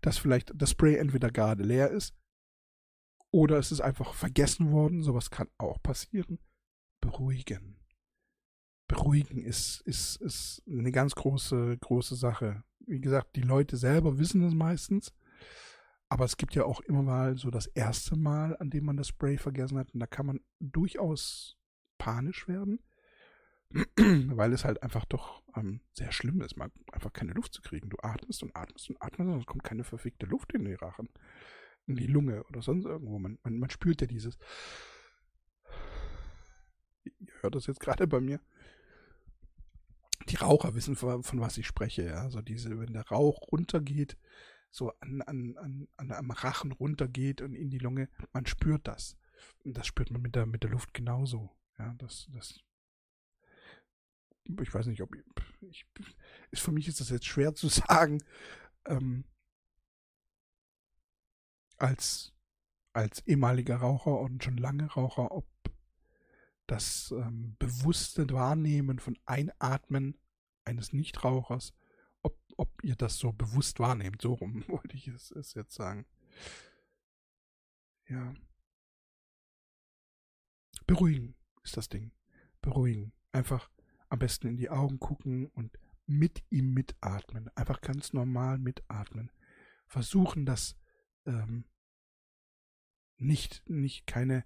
dass 0.00 0.18
vielleicht 0.18 0.52
das 0.54 0.70
Spray 0.70 0.96
entweder 0.96 1.30
gerade 1.30 1.62
leer 1.62 1.90
ist 1.90 2.14
oder 3.30 3.58
es 3.58 3.72
ist 3.72 3.80
einfach 3.80 4.14
vergessen 4.14 4.72
worden, 4.72 5.02
sowas 5.02 5.30
kann 5.30 5.48
auch 5.58 5.82
passieren. 5.82 6.38
Beruhigen. 7.00 7.76
Beruhigen 8.88 9.44
ist, 9.44 9.82
ist, 9.82 10.16
ist 10.16 10.62
eine 10.66 10.92
ganz 10.92 11.14
große, 11.14 11.78
große 11.78 12.16
Sache. 12.16 12.64
Wie 12.90 13.00
gesagt, 13.00 13.36
die 13.36 13.42
Leute 13.42 13.76
selber 13.76 14.18
wissen 14.18 14.42
es 14.42 14.52
meistens. 14.52 15.14
Aber 16.08 16.24
es 16.24 16.36
gibt 16.36 16.56
ja 16.56 16.64
auch 16.64 16.80
immer 16.80 17.02
mal 17.02 17.36
so 17.36 17.50
das 17.50 17.68
erste 17.68 18.16
Mal, 18.16 18.56
an 18.56 18.68
dem 18.68 18.84
man 18.84 18.96
das 18.96 19.06
Spray 19.06 19.38
vergessen 19.38 19.78
hat. 19.78 19.94
Und 19.94 20.00
da 20.00 20.06
kann 20.06 20.26
man 20.26 20.40
durchaus 20.58 21.56
panisch 21.98 22.48
werden, 22.48 22.80
weil 23.96 24.52
es 24.52 24.64
halt 24.64 24.82
einfach 24.82 25.04
doch 25.04 25.40
ähm, 25.54 25.82
sehr 25.92 26.10
schlimm 26.10 26.40
ist, 26.40 26.56
mal 26.56 26.72
einfach 26.90 27.12
keine 27.12 27.32
Luft 27.32 27.54
zu 27.54 27.62
kriegen. 27.62 27.90
Du 27.90 27.96
atmest 28.02 28.42
und 28.42 28.56
atmest 28.56 28.90
und 28.90 29.00
atmest 29.00 29.30
und 29.30 29.38
es 29.38 29.46
kommt 29.46 29.62
keine 29.62 29.84
verfickte 29.84 30.26
Luft 30.26 30.52
in 30.52 30.64
die 30.64 30.74
Rachen, 30.74 31.08
in 31.86 31.94
die 31.94 32.08
Lunge 32.08 32.42
oder 32.48 32.60
sonst 32.60 32.86
irgendwo. 32.86 33.20
Man, 33.20 33.38
man, 33.44 33.60
man 33.60 33.70
spürt 33.70 34.00
ja 34.00 34.08
dieses. 34.08 34.36
Ihr 37.04 37.32
hört 37.42 37.54
das 37.54 37.68
jetzt 37.68 37.80
gerade 37.80 38.08
bei 38.08 38.20
mir. 38.20 38.40
Die 40.30 40.36
Raucher 40.36 40.74
wissen, 40.74 40.96
von, 40.96 41.22
von 41.22 41.40
was 41.40 41.58
ich 41.58 41.66
spreche. 41.66 42.04
Ja? 42.04 42.22
Also 42.22 42.40
diese, 42.40 42.78
wenn 42.78 42.92
der 42.92 43.06
Rauch 43.08 43.50
runtergeht, 43.50 44.16
so 44.70 44.92
an, 45.00 45.22
an, 45.22 45.56
an, 45.56 45.88
an 45.96 46.12
am 46.12 46.30
Rachen 46.30 46.72
runtergeht 46.72 47.40
und 47.40 47.54
in 47.54 47.70
die 47.70 47.78
Lunge, 47.78 48.08
man 48.32 48.46
spürt 48.46 48.86
das. 48.86 49.16
Und 49.64 49.76
das 49.76 49.86
spürt 49.86 50.10
man 50.10 50.22
mit 50.22 50.36
der, 50.36 50.46
mit 50.46 50.62
der 50.62 50.70
Luft 50.70 50.94
genauso. 50.94 51.50
Ja, 51.78 51.94
das, 51.98 52.28
das, 52.32 52.60
ich 54.44 54.72
weiß 54.72 54.86
nicht, 54.86 55.02
ob 55.02 55.14
ich, 55.14 55.86
ist 56.50 56.62
für 56.62 56.72
mich 56.72 56.88
ist 56.88 57.00
das 57.00 57.10
jetzt 57.10 57.26
schwer 57.26 57.54
zu 57.54 57.68
sagen, 57.68 58.22
ähm, 58.86 59.24
als, 61.78 62.32
als 62.92 63.26
ehemaliger 63.26 63.76
Raucher 63.76 64.20
und 64.20 64.44
schon 64.44 64.58
lange 64.58 64.86
Raucher, 64.86 65.32
ob 65.32 65.48
das 66.70 67.10
ähm, 67.10 67.56
bewusste 67.58 68.30
Wahrnehmen 68.30 69.00
von 69.00 69.18
Einatmen 69.24 70.16
eines 70.64 70.92
Nichtrauchers, 70.92 71.74
ob, 72.22 72.38
ob 72.56 72.84
ihr 72.84 72.94
das 72.94 73.18
so 73.18 73.32
bewusst 73.32 73.80
wahrnehmt. 73.80 74.22
So 74.22 74.34
rum 74.34 74.64
wollte 74.68 74.96
ich 74.96 75.08
es, 75.08 75.30
es 75.32 75.54
jetzt 75.54 75.74
sagen. 75.74 76.06
Ja. 78.08 78.34
Beruhigen 80.86 81.34
ist 81.64 81.76
das 81.76 81.88
Ding. 81.88 82.12
Beruhigen. 82.62 83.12
Einfach 83.32 83.70
am 84.08 84.18
besten 84.20 84.48
in 84.48 84.56
die 84.56 84.70
Augen 84.70 85.00
gucken 85.00 85.46
und 85.46 85.78
mit 86.06 86.44
ihm 86.50 86.72
mitatmen. 86.72 87.48
Einfach 87.56 87.80
ganz 87.80 88.12
normal 88.12 88.58
mitatmen. 88.58 89.32
Versuchen, 89.86 90.46
dass 90.46 90.76
ähm, 91.26 91.64
nicht, 93.16 93.68
nicht 93.68 94.06
keine, 94.06 94.44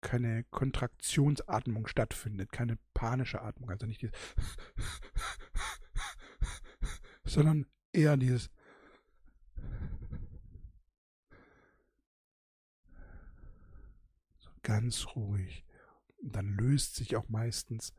keine 0.00 0.44
Kontraktionsatmung 0.44 1.86
stattfindet, 1.86 2.52
keine 2.52 2.78
panische 2.94 3.42
Atmung, 3.42 3.70
also 3.70 3.86
nicht 3.86 4.02
dieses, 4.02 4.14
sondern 7.24 7.66
eher 7.92 8.16
dieses 8.16 8.50
so 14.38 14.50
ganz 14.62 15.06
ruhig. 15.16 15.64
Und 16.18 16.34
dann 16.34 16.48
löst 16.48 16.96
sich 16.96 17.16
auch 17.16 17.28
meistens 17.28 17.92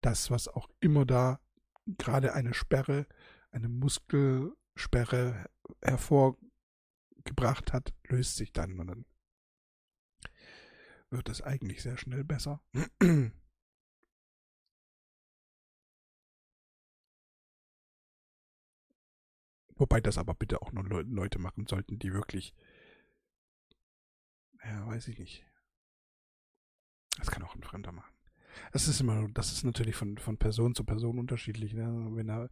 das, 0.00 0.30
was 0.30 0.48
auch 0.48 0.68
immer 0.80 1.04
da 1.04 1.40
gerade 1.86 2.34
eine 2.34 2.54
Sperre, 2.54 3.06
eine 3.50 3.68
Muskelsperre 3.68 5.48
hervorgebracht 5.82 7.72
hat, 7.72 7.92
löst 8.08 8.36
sich 8.36 8.52
dann 8.52 8.80
und 8.80 8.86
dann 8.88 9.04
wird 11.14 11.28
es 11.28 11.40
eigentlich 11.40 11.82
sehr 11.82 11.96
schnell 11.96 12.24
besser. 12.24 12.60
Wobei 19.76 20.00
das 20.00 20.18
aber 20.18 20.34
bitte 20.34 20.62
auch 20.62 20.72
nur 20.72 20.84
Leute 21.04 21.38
machen 21.38 21.66
sollten, 21.66 21.98
die 21.98 22.12
wirklich, 22.12 22.54
ja, 24.62 24.86
weiß 24.86 25.08
ich 25.08 25.18
nicht. 25.18 25.44
Das 27.16 27.30
kann 27.30 27.42
auch 27.42 27.54
ein 27.54 27.62
Fremder 27.62 27.92
machen. 27.92 28.12
Das 28.72 28.86
ist 28.88 29.00
immer, 29.00 29.28
das 29.28 29.52
ist 29.52 29.64
natürlich 29.64 29.96
von, 29.96 30.18
von 30.18 30.38
Person 30.38 30.74
zu 30.74 30.84
Person 30.84 31.18
unterschiedlich. 31.18 31.74
Ne? 31.74 32.10
Wenn, 32.12 32.28
er, 32.28 32.50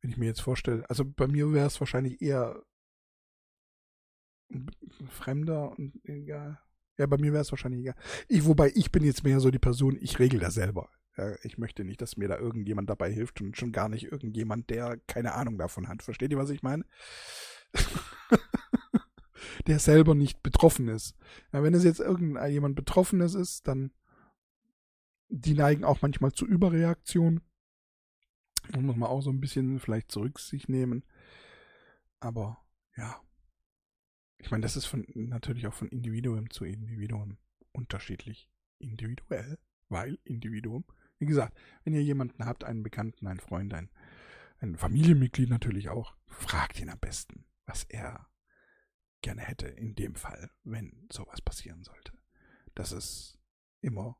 wenn 0.00 0.10
ich 0.10 0.16
mir 0.16 0.26
jetzt 0.26 0.42
vorstelle, 0.42 0.88
also 0.90 1.04
bei 1.04 1.26
mir 1.28 1.52
wäre 1.52 1.66
es 1.66 1.80
wahrscheinlich 1.80 2.20
eher 2.20 2.62
Fremder 5.08 5.78
und 5.78 6.04
egal. 6.04 6.60
Ja, 7.00 7.06
bei 7.06 7.16
mir 7.16 7.32
wäre 7.32 7.40
es 7.40 7.50
wahrscheinlich 7.50 7.80
egal. 7.80 7.94
Ich, 8.28 8.44
wobei 8.44 8.70
ich 8.74 8.92
bin 8.92 9.02
jetzt 9.02 9.24
mehr 9.24 9.40
so 9.40 9.50
die 9.50 9.58
Person, 9.58 9.96
ich 9.98 10.18
regel 10.18 10.38
das 10.38 10.52
selber. 10.52 10.90
Ja, 11.16 11.34
ich 11.44 11.56
möchte 11.56 11.82
nicht, 11.82 12.02
dass 12.02 12.18
mir 12.18 12.28
da 12.28 12.36
irgendjemand 12.36 12.90
dabei 12.90 13.10
hilft 13.10 13.40
und 13.40 13.56
schon 13.56 13.72
gar 13.72 13.88
nicht 13.88 14.12
irgendjemand, 14.12 14.68
der 14.68 14.98
keine 15.06 15.32
Ahnung 15.32 15.56
davon 15.56 15.88
hat. 15.88 16.02
Versteht 16.02 16.30
ihr, 16.30 16.36
was 16.36 16.50
ich 16.50 16.62
meine? 16.62 16.84
der 19.66 19.78
selber 19.78 20.14
nicht 20.14 20.42
betroffen 20.42 20.88
ist. 20.88 21.16
Ja, 21.54 21.62
wenn 21.62 21.72
es 21.72 21.84
jetzt 21.84 22.00
irgendjemand 22.00 22.76
Betroffenes 22.76 23.34
ist, 23.34 23.66
dann 23.66 23.92
die 25.30 25.54
neigen 25.54 25.84
auch 25.84 26.02
manchmal 26.02 26.32
zu 26.32 26.46
Überreaktion. 26.46 27.40
Da 28.72 28.80
muss 28.82 28.96
man 28.96 29.08
auch 29.08 29.22
so 29.22 29.30
ein 29.30 29.40
bisschen 29.40 29.80
vielleicht 29.80 30.12
zurück 30.12 30.38
sich 30.38 30.68
nehmen. 30.68 31.02
Aber 32.18 32.58
ja. 32.94 33.22
Ich 34.40 34.50
meine, 34.50 34.62
das 34.62 34.76
ist 34.76 34.86
von, 34.86 35.06
natürlich 35.14 35.66
auch 35.66 35.74
von 35.74 35.88
Individuum 35.88 36.50
zu 36.50 36.64
Individuum 36.64 37.38
unterschiedlich. 37.72 38.48
Individuell, 38.78 39.58
weil 39.88 40.18
Individuum. 40.24 40.84
Wie 41.18 41.26
gesagt, 41.26 41.58
wenn 41.84 41.92
ihr 41.92 42.02
jemanden 42.02 42.46
habt, 42.46 42.64
einen 42.64 42.82
Bekannten, 42.82 43.26
einen 43.26 43.40
Freund, 43.40 43.74
ein, 43.74 43.90
ein 44.58 44.76
Familienmitglied 44.76 45.50
natürlich 45.50 45.90
auch, 45.90 46.16
fragt 46.26 46.80
ihn 46.80 46.88
am 46.88 46.98
besten, 46.98 47.44
was 47.66 47.84
er 47.84 48.26
gerne 49.20 49.42
hätte 49.42 49.68
in 49.68 49.94
dem 49.94 50.14
Fall, 50.14 50.50
wenn 50.64 51.06
sowas 51.12 51.42
passieren 51.42 51.84
sollte. 51.84 52.12
Das 52.74 52.92
ist 52.92 53.38
immer 53.82 54.16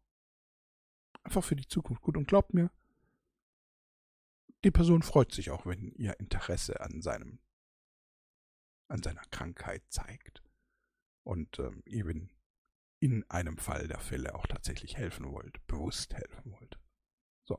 Einfach 1.22 1.44
für 1.44 1.56
die 1.56 1.68
Zukunft 1.68 2.02
gut. 2.02 2.16
Und 2.16 2.28
glaubt 2.28 2.54
mir, 2.54 2.70
die 4.64 4.70
Person 4.70 5.02
freut 5.02 5.32
sich 5.32 5.50
auch, 5.50 5.66
wenn 5.66 5.92
ihr 5.92 6.18
Interesse 6.18 6.80
an 6.80 7.02
seinem, 7.02 7.40
an 8.90 9.02
seiner 9.02 9.22
Krankheit 9.30 9.82
zeigt. 9.88 10.42
Und 11.22 11.58
ähm, 11.58 11.82
eben 11.86 12.30
in 12.98 13.28
einem 13.30 13.56
Fall 13.56 13.88
der 13.88 13.98
Fälle 13.98 14.34
auch 14.34 14.46
tatsächlich 14.46 14.96
helfen 14.96 15.30
wollt, 15.32 15.66
bewusst 15.66 16.14
helfen 16.14 16.52
wollt. 16.52 16.78
So. 17.44 17.58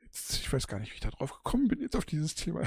Jetzt, 0.00 0.34
ich 0.34 0.52
weiß 0.52 0.66
gar 0.66 0.80
nicht, 0.80 0.90
wie 0.90 0.96
ich 0.96 1.00
da 1.00 1.10
drauf 1.10 1.32
gekommen 1.32 1.68
bin, 1.68 1.80
jetzt 1.80 1.96
auf 1.96 2.04
dieses 2.04 2.34
Thema. 2.34 2.62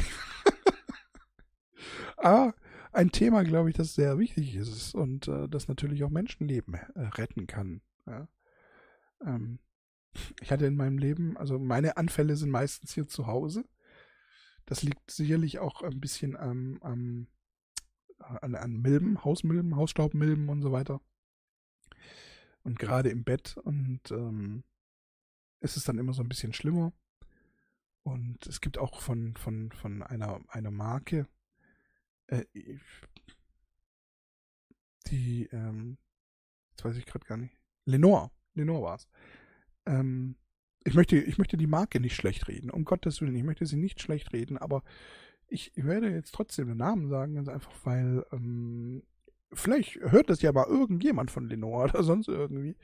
Aber 2.17 2.56
ein 2.93 3.12
Thema, 3.12 3.43
glaube 3.43 3.69
ich, 3.69 3.75
das 3.75 3.95
sehr 3.95 4.17
wichtig 4.17 4.56
ist 4.56 4.95
und 4.95 5.27
äh, 5.27 5.49
das 5.49 5.67
natürlich 5.67 6.03
auch 6.03 6.10
Menschenleben 6.10 6.75
äh, 6.75 7.01
retten 7.01 7.47
kann. 7.47 7.82
Ja? 8.06 8.27
Ähm, 9.25 9.60
ich 10.41 10.51
hatte 10.51 10.65
in 10.65 10.75
meinem 10.75 10.97
Leben, 10.97 11.38
also 11.38 11.60
meine 11.60 11.97
Anfälle 11.97 12.36
sind 12.36 12.51
meistens 12.51 12.93
hier 12.93 13.08
zu 13.08 13.27
Hause. 13.27 13.65
Das 14.65 14.82
liegt 14.84 15.12
sicherlich 15.12 15.60
auch 15.60 15.82
ein 15.82 15.99
bisschen 15.99 16.36
am, 16.36 16.78
am 16.82 17.28
an, 18.19 18.56
an 18.56 18.82
Milben, 18.82 19.23
Hausmilben, 19.23 19.76
Hausstaubmilben 19.76 20.49
und 20.49 20.62
so 20.62 20.71
weiter. 20.71 21.02
Und 22.63 22.80
gerade 22.80 23.10
im 23.10 23.23
Bett 23.23 23.58
und 23.58 24.12
ähm, 24.12 24.63
ist 25.60 25.76
es 25.76 25.84
dann 25.84 25.97
immer 25.97 26.13
so 26.13 26.21
ein 26.21 26.30
bisschen 26.30 26.54
schlimmer. 26.54 26.93
Und 28.04 28.47
es 28.47 28.62
gibt 28.62 28.78
auch 28.78 29.02
von, 29.02 29.36
von, 29.36 29.71
von 29.71 30.04
einer, 30.04 30.41
einer 30.49 30.71
Marke, 30.71 31.28
äh, 32.28 32.45
die, 35.08 35.45
ähm, 35.52 35.97
jetzt 36.71 36.86
weiß 36.86 36.97
ich 36.97 37.06
gerade 37.06 37.26
gar 37.26 37.38
nicht, 37.38 37.58
Lenore 37.86 38.32
Lenore 38.56 38.84
war 38.84 38.95
es. 38.95 39.08
Ähm, 39.86 40.36
ich 40.86 40.93
möchte, 40.93 41.17
ich 41.17 41.38
möchte 41.38 41.58
die 41.58 41.67
Marke 41.67 42.00
nicht 42.00 42.15
schlecht 42.15 42.48
reden, 42.48 42.69
um 42.69 42.86
Gottes 42.86 43.22
Willen, 43.22 43.36
ich 43.36 43.43
möchte 43.43 43.65
sie 43.65 43.78
nicht 43.78 44.02
schlecht 44.02 44.34
reden, 44.34 44.58
aber 44.58 44.84
ich 45.48 45.72
werde 45.76 46.10
jetzt 46.10 46.34
trotzdem 46.34 46.67
den 46.67 46.78
Namen 46.78 47.08
sagen, 47.08 47.36
ganz 47.36 47.48
einfach, 47.48 47.74
weil 47.84 48.26
ähm, 48.32 49.04
vielleicht 49.54 50.00
hört 50.00 50.30
das 50.30 50.41
ja 50.41 50.52
mal 50.52 50.67
irgendjemand 50.67 51.32
von 51.32 51.48
Lenore 51.48 51.84
oder 51.89 52.04
sonst 52.04 52.28
irgendwie 52.28 52.76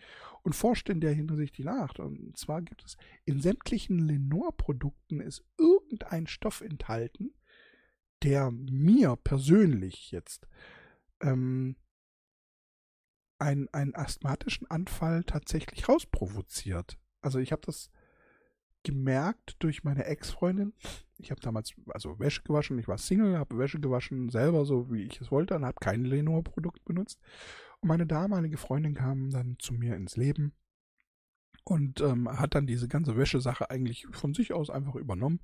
und 0.43 0.53
forscht 0.53 0.89
in 0.89 1.01
der 1.01 1.13
Hinsicht 1.13 1.59
nach. 1.59 1.97
Und 1.99 2.37
zwar 2.37 2.61
gibt 2.61 2.83
es 2.85 2.97
in 3.25 3.41
sämtlichen 3.41 3.99
Lenore-Produkten 3.99 5.19
ist 5.19 5.43
irgendein 5.57 6.27
Stoff 6.27 6.61
enthalten, 6.61 7.33
der 8.23 8.51
mir 8.51 9.15
persönlich 9.15 10.11
jetzt 10.11 10.47
ähm, 11.21 11.75
einen, 13.39 13.67
einen 13.73 13.95
asthmatischen 13.95 14.69
Anfall 14.69 15.23
tatsächlich 15.23 15.87
rausprovoziert. 15.87 16.97
Also 17.21 17.39
ich 17.39 17.51
habe 17.51 17.61
das 17.65 17.91
gemerkt 18.83 19.55
durch 19.59 19.83
meine 19.83 20.05
Ex-Freundin. 20.05 20.73
Ich 21.17 21.31
habe 21.31 21.41
damals 21.41 21.73
also 21.87 22.17
Wäsche 22.19 22.43
gewaschen, 22.43 22.79
ich 22.79 22.87
war 22.87 22.97
Single, 22.97 23.37
habe 23.37 23.57
Wäsche 23.57 23.79
gewaschen, 23.79 24.29
selber 24.29 24.65
so 24.65 24.91
wie 24.91 25.03
ich 25.03 25.19
es 25.19 25.31
wollte 25.31 25.55
und 25.55 25.65
habe 25.65 25.77
kein 25.81 26.05
Lenore-Produkt 26.05 26.85
benutzt. 26.85 27.19
Und 27.81 27.89
meine 27.89 28.07
damalige 28.07 28.57
Freundin 28.57 28.93
kam 28.93 29.29
dann 29.29 29.57
zu 29.59 29.73
mir 29.73 29.95
ins 29.95 30.15
Leben 30.15 30.53
und 31.65 31.99
ähm, 32.01 32.29
hat 32.39 32.55
dann 32.55 32.67
diese 32.67 32.87
ganze 32.87 33.17
Wäschesache 33.17 33.69
eigentlich 33.69 34.07
von 34.11 34.33
sich 34.33 34.53
aus 34.53 34.69
einfach 34.69 34.95
übernommen 34.95 35.41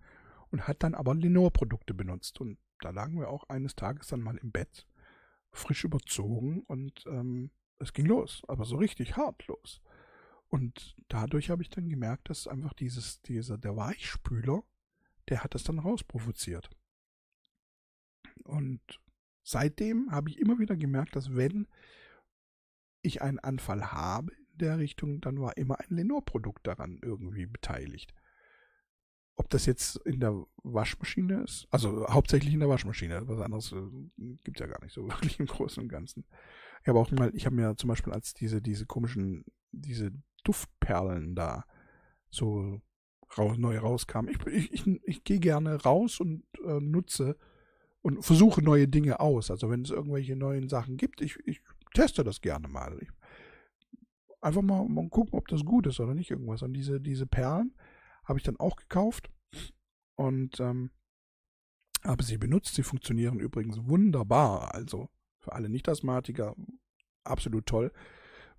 und 0.51 0.67
hat 0.67 0.83
dann 0.83 0.95
aber 0.95 1.13
Lenore-Produkte 1.13 1.93
benutzt. 1.93 2.39
Und 2.39 2.57
da 2.79 2.91
lagen 2.91 3.19
wir 3.19 3.29
auch 3.29 3.49
eines 3.49 3.75
Tages 3.75 4.07
dann 4.07 4.21
mal 4.21 4.37
im 4.37 4.51
Bett, 4.51 4.87
frisch 5.51 5.83
überzogen 5.83 6.61
und 6.67 7.03
ähm, 7.07 7.51
es 7.79 7.93
ging 7.93 8.05
los, 8.05 8.43
aber 8.47 8.65
so 8.65 8.77
richtig 8.77 9.17
hart 9.17 9.47
los. 9.47 9.81
Und 10.55 10.95
dadurch 11.09 11.49
habe 11.49 11.63
ich 11.63 11.69
dann 11.69 11.89
gemerkt, 11.89 12.29
dass 12.29 12.47
einfach 12.47 12.71
dieses, 12.71 13.21
dieser, 13.23 13.57
der 13.57 13.75
Weichspüler, 13.75 14.63
der 15.27 15.43
hat 15.43 15.53
das 15.53 15.65
dann 15.65 15.79
rausprovoziert. 15.79 16.69
Und 18.45 18.79
seitdem 19.43 20.11
habe 20.11 20.29
ich 20.29 20.39
immer 20.39 20.57
wieder 20.57 20.77
gemerkt, 20.77 21.17
dass 21.17 21.35
wenn 21.35 21.67
ich 23.01 23.21
einen 23.21 23.39
Anfall 23.39 23.91
habe 23.91 24.31
in 24.31 24.57
der 24.59 24.77
Richtung, 24.77 25.19
dann 25.19 25.41
war 25.41 25.57
immer 25.57 25.77
ein 25.81 25.93
Lenore-Produkt 25.93 26.65
daran 26.65 26.99
irgendwie 27.03 27.47
beteiligt. 27.47 28.13
Ob 29.35 29.49
das 29.49 29.65
jetzt 29.65 29.97
in 30.05 30.21
der 30.21 30.41
Waschmaschine 30.63 31.43
ist, 31.43 31.67
also 31.69 32.07
hauptsächlich 32.07 32.53
in 32.53 32.61
der 32.61 32.69
Waschmaschine, 32.69 33.27
was 33.27 33.41
anderes 33.41 33.73
äh, 33.73 34.37
gibt 34.45 34.55
es 34.55 34.61
ja 34.61 34.67
gar 34.67 34.81
nicht 34.81 34.93
so 34.93 35.05
wirklich 35.09 35.37
im 35.37 35.47
Großen 35.47 35.83
und 35.83 35.89
Ganzen. 35.89 36.25
Ich 36.81 36.87
habe 36.87 36.99
auch 36.99 37.11
mal, 37.11 37.35
ich 37.35 37.45
habe 37.45 37.57
mir 37.57 37.75
zum 37.75 37.89
Beispiel 37.89 38.13
als 38.13 38.33
diese, 38.33 38.61
diese 38.61 38.85
komischen, 38.85 39.43
diese 39.73 40.13
Duftperlen 40.45 41.35
da 41.35 41.65
so 42.29 42.81
raus, 43.37 43.57
neu 43.57 43.77
rauskamen. 43.77 44.31
Ich, 44.31 44.45
ich, 44.47 44.73
ich, 44.73 45.01
ich 45.03 45.23
gehe 45.23 45.39
gerne 45.39 45.81
raus 45.83 46.19
und 46.19 46.43
äh, 46.65 46.79
nutze 46.79 47.37
und 48.01 48.23
versuche 48.23 48.61
neue 48.61 48.87
Dinge 48.87 49.19
aus. 49.19 49.51
Also 49.51 49.69
wenn 49.69 49.81
es 49.81 49.89
irgendwelche 49.89 50.35
neuen 50.35 50.69
Sachen 50.69 50.97
gibt, 50.97 51.21
ich, 51.21 51.37
ich 51.45 51.61
teste 51.93 52.23
das 52.23 52.41
gerne 52.41 52.67
mal. 52.67 52.97
Ich, 53.01 53.09
einfach 54.41 54.61
mal, 54.61 54.87
mal 54.87 55.09
gucken, 55.09 55.37
ob 55.37 55.47
das 55.47 55.65
gut 55.65 55.87
ist 55.87 55.99
oder 55.99 56.13
nicht 56.13 56.31
irgendwas. 56.31 56.61
Und 56.61 56.73
diese, 56.73 57.01
diese 57.01 57.25
Perlen 57.25 57.73
habe 58.23 58.39
ich 58.39 58.43
dann 58.43 58.57
auch 58.57 58.75
gekauft 58.75 59.31
und 60.15 60.59
ähm, 60.59 60.91
habe 62.03 62.23
sie 62.23 62.37
benutzt. 62.37 62.75
Sie 62.75 62.83
funktionieren 62.83 63.39
übrigens 63.39 63.79
wunderbar. 63.87 64.73
Also 64.75 65.09
für 65.39 65.53
alle 65.53 65.69
Nicht-Asthmatiker 65.69 66.55
absolut 67.23 67.65
toll. 67.65 67.91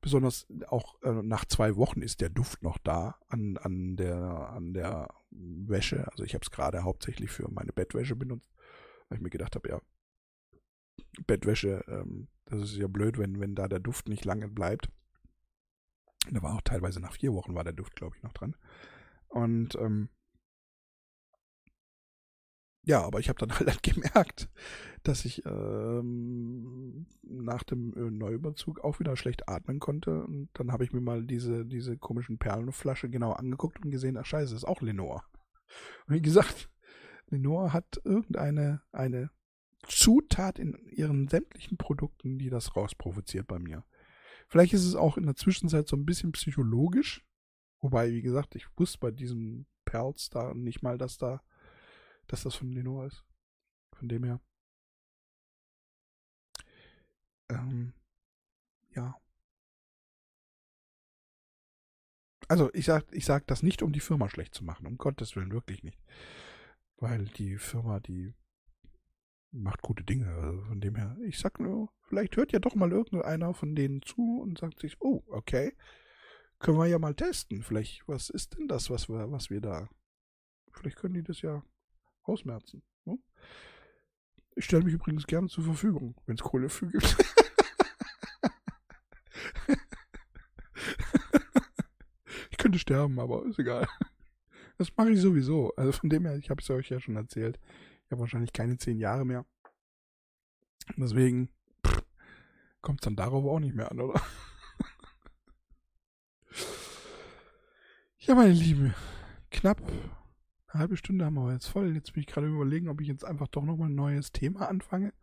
Besonders 0.06 0.46
auch 0.68 1.02
äh, 1.02 1.10
nach 1.10 1.44
zwei 1.46 1.74
Wochen 1.74 2.00
ist 2.00 2.20
der 2.20 2.28
Duft 2.28 2.62
noch 2.62 2.78
da 2.78 3.18
an, 3.26 3.56
an, 3.56 3.96
der, 3.96 4.16
an 4.20 4.72
der 4.72 5.12
Wäsche. 5.30 6.06
Also 6.12 6.22
ich 6.22 6.34
habe 6.34 6.44
es 6.44 6.52
gerade 6.52 6.84
hauptsächlich 6.84 7.32
für 7.32 7.50
meine 7.50 7.72
Bettwäsche 7.72 8.14
benutzt, 8.14 8.54
weil 9.08 9.18
ich 9.18 9.24
mir 9.24 9.30
gedacht 9.30 9.56
habe, 9.56 9.68
ja, 9.68 9.80
Bettwäsche, 11.26 11.84
ähm, 11.88 12.28
das 12.44 12.60
ist 12.60 12.76
ja 12.76 12.86
blöd, 12.86 13.18
wenn, 13.18 13.40
wenn 13.40 13.56
da 13.56 13.66
der 13.66 13.80
Duft 13.80 14.08
nicht 14.08 14.24
lange 14.24 14.46
bleibt. 14.46 14.88
Da 16.30 16.40
war 16.40 16.54
auch 16.54 16.62
teilweise 16.62 17.00
nach 17.00 17.14
vier 17.14 17.32
Wochen 17.32 17.56
war 17.56 17.64
der 17.64 17.72
Duft, 17.72 17.96
glaube 17.96 18.14
ich, 18.16 18.22
noch 18.22 18.32
dran. 18.32 18.54
Und 19.26 19.74
ähm, 19.74 20.08
ja, 22.86 23.02
aber 23.02 23.18
ich 23.18 23.28
habe 23.28 23.44
dann 23.44 23.50
halt 23.58 23.82
gemerkt, 23.82 24.48
dass 25.02 25.24
ich 25.24 25.44
ähm, 25.44 27.06
nach 27.22 27.64
dem 27.64 27.90
Neuüberzug 28.16 28.80
auch 28.80 29.00
wieder 29.00 29.16
schlecht 29.16 29.48
atmen 29.48 29.80
konnte. 29.80 30.24
Und 30.24 30.48
dann 30.54 30.72
habe 30.72 30.84
ich 30.84 30.92
mir 30.92 31.00
mal 31.00 31.24
diese, 31.24 31.66
diese 31.66 31.98
komischen 31.98 32.38
Perlenflasche 32.38 33.10
genau 33.10 33.32
angeguckt 33.32 33.84
und 33.84 33.90
gesehen, 33.90 34.16
ach 34.16 34.24
scheiße, 34.24 34.54
ist 34.54 34.64
auch 34.64 34.82
Lenore. 34.82 35.22
Und 36.06 36.14
wie 36.14 36.22
gesagt, 36.22 36.70
Lenore 37.28 37.72
hat 37.72 38.00
irgendeine 38.04 38.82
eine 38.92 39.30
Zutat 39.88 40.60
in 40.60 40.74
ihren 40.88 41.26
sämtlichen 41.26 41.78
Produkten, 41.78 42.38
die 42.38 42.50
das 42.50 42.76
rausprovoziert 42.76 43.48
bei 43.48 43.58
mir. 43.58 43.84
Vielleicht 44.48 44.74
ist 44.74 44.84
es 44.84 44.94
auch 44.94 45.16
in 45.16 45.26
der 45.26 45.34
Zwischenzeit 45.34 45.88
so 45.88 45.96
ein 45.96 46.06
bisschen 46.06 46.30
psychologisch. 46.32 47.26
Wobei, 47.80 48.12
wie 48.12 48.22
gesagt, 48.22 48.54
ich 48.54 48.66
wusste 48.76 48.98
bei 49.00 49.10
diesem 49.10 49.66
Perls 49.84 50.30
da 50.30 50.54
nicht 50.54 50.82
mal, 50.82 50.98
dass 50.98 51.18
da 51.18 51.42
dass 52.26 52.42
das 52.42 52.54
von 52.54 52.72
Lenore 52.72 53.06
ist. 53.06 53.24
Von 53.92 54.08
dem 54.08 54.24
her. 54.24 54.40
Ähm, 57.48 57.92
ja. 58.94 59.14
Also 62.48 62.70
ich 62.74 62.86
sag, 62.86 63.06
ich 63.12 63.24
sag 63.24 63.46
das 63.46 63.62
nicht, 63.62 63.82
um 63.82 63.92
die 63.92 64.00
Firma 64.00 64.28
schlecht 64.28 64.54
zu 64.54 64.64
machen, 64.64 64.86
um 64.86 64.98
Gottes 64.98 65.34
Willen 65.36 65.52
wirklich 65.52 65.82
nicht. 65.82 66.00
Weil 66.98 67.26
die 67.26 67.58
Firma, 67.58 68.00
die 68.00 68.34
macht 69.50 69.82
gute 69.82 70.04
Dinge. 70.04 70.28
Also 70.28 70.62
von 70.62 70.80
dem 70.80 70.96
her, 70.96 71.16
ich 71.24 71.38
sag 71.38 71.60
nur, 71.60 71.92
vielleicht 72.02 72.36
hört 72.36 72.52
ja 72.52 72.58
doch 72.58 72.74
mal 72.74 72.92
irgendeiner 72.92 73.54
von 73.54 73.74
denen 73.74 74.02
zu 74.02 74.40
und 74.40 74.58
sagt 74.58 74.80
sich, 74.80 75.00
oh, 75.00 75.24
okay, 75.28 75.76
können 76.58 76.78
wir 76.78 76.86
ja 76.86 76.98
mal 76.98 77.14
testen. 77.14 77.62
Vielleicht, 77.62 78.06
was 78.08 78.30
ist 78.30 78.56
denn 78.56 78.68
das, 78.68 78.90
was 78.90 79.08
wir, 79.08 79.30
was 79.30 79.50
wir 79.50 79.60
da? 79.60 79.88
Vielleicht 80.72 80.96
können 80.96 81.14
die 81.14 81.22
das 81.22 81.42
ja 81.42 81.62
ausmerzen. 82.28 82.82
Ne? 83.04 83.18
Ich 84.54 84.64
stelle 84.64 84.84
mich 84.84 84.94
übrigens 84.94 85.26
gerne 85.26 85.48
zur 85.48 85.64
Verfügung, 85.64 86.14
wenn 86.26 86.36
es 86.36 86.42
Kohle 86.42 86.68
für 86.68 86.86
gibt. 86.86 87.16
ich 92.50 92.56
könnte 92.56 92.78
sterben, 92.78 93.18
aber 93.20 93.44
ist 93.46 93.58
egal. 93.58 93.88
Das 94.78 94.94
mache 94.96 95.10
ich 95.10 95.20
sowieso. 95.20 95.72
Also 95.76 95.92
von 95.92 96.08
dem 96.08 96.24
her, 96.24 96.36
ich 96.36 96.50
habe 96.50 96.60
es 96.60 96.70
euch 96.70 96.90
ja 96.90 97.00
schon 97.00 97.16
erzählt. 97.16 97.58
Ich 98.04 98.12
habe 98.12 98.20
wahrscheinlich 98.20 98.52
keine 98.52 98.78
zehn 98.78 98.98
Jahre 98.98 99.24
mehr. 99.24 99.44
Deswegen 100.96 101.48
kommt 102.80 103.00
es 103.00 103.04
dann 103.04 103.16
darauf 103.16 103.44
auch 103.44 103.58
nicht 103.58 103.74
mehr 103.74 103.90
an, 103.90 104.00
oder? 104.00 104.20
ja, 108.18 108.34
meine 108.34 108.52
Lieben, 108.52 108.94
knapp 109.50 109.80
eine 110.76 110.82
halbe 110.82 110.96
Stunde 110.96 111.24
haben 111.24 111.34
wir 111.34 111.52
jetzt 111.52 111.68
voll. 111.68 111.94
Jetzt 111.94 112.12
bin 112.12 112.20
ich 112.20 112.26
gerade 112.26 112.48
überlegen, 112.48 112.88
ob 112.88 113.00
ich 113.00 113.08
jetzt 113.08 113.24
einfach 113.24 113.48
doch 113.48 113.64
nochmal 113.64 113.88
ein 113.88 113.94
neues 113.94 114.30
Thema 114.32 114.68
anfange. 114.68 115.14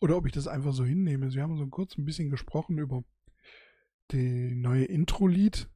Oder 0.00 0.16
ob 0.16 0.26
ich 0.26 0.32
das 0.32 0.46
einfach 0.46 0.72
so 0.72 0.84
hinnehme. 0.84 1.32
Wir 1.32 1.42
haben 1.42 1.56
so 1.56 1.66
kurz 1.66 1.96
ein 1.96 2.04
bisschen 2.04 2.28
gesprochen 2.28 2.78
über 2.78 3.02
die 4.10 4.54
neue 4.54 4.84
Intro-Lied. 4.84 5.70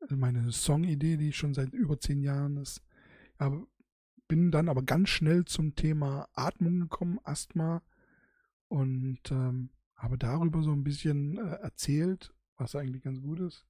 Also 0.00 0.16
meine 0.16 0.52
Song-Idee, 0.52 1.16
die 1.16 1.32
schon 1.32 1.54
seit 1.54 1.72
über 1.72 1.98
zehn 1.98 2.20
Jahren 2.20 2.58
ist. 2.58 2.82
Aber 3.38 3.66
bin 4.28 4.50
dann 4.50 4.68
aber 4.68 4.82
ganz 4.82 5.08
schnell 5.08 5.46
zum 5.46 5.74
Thema 5.74 6.28
Atmung 6.34 6.80
gekommen, 6.80 7.18
Asthma. 7.24 7.82
Und 8.68 9.30
ähm, 9.30 9.70
habe 9.96 10.18
darüber 10.18 10.62
so 10.62 10.72
ein 10.72 10.84
bisschen 10.84 11.38
äh, 11.38 11.62
erzählt, 11.62 12.34
was 12.58 12.74
eigentlich 12.74 13.04
ganz 13.04 13.22
gut 13.22 13.40
ist. 13.40 13.66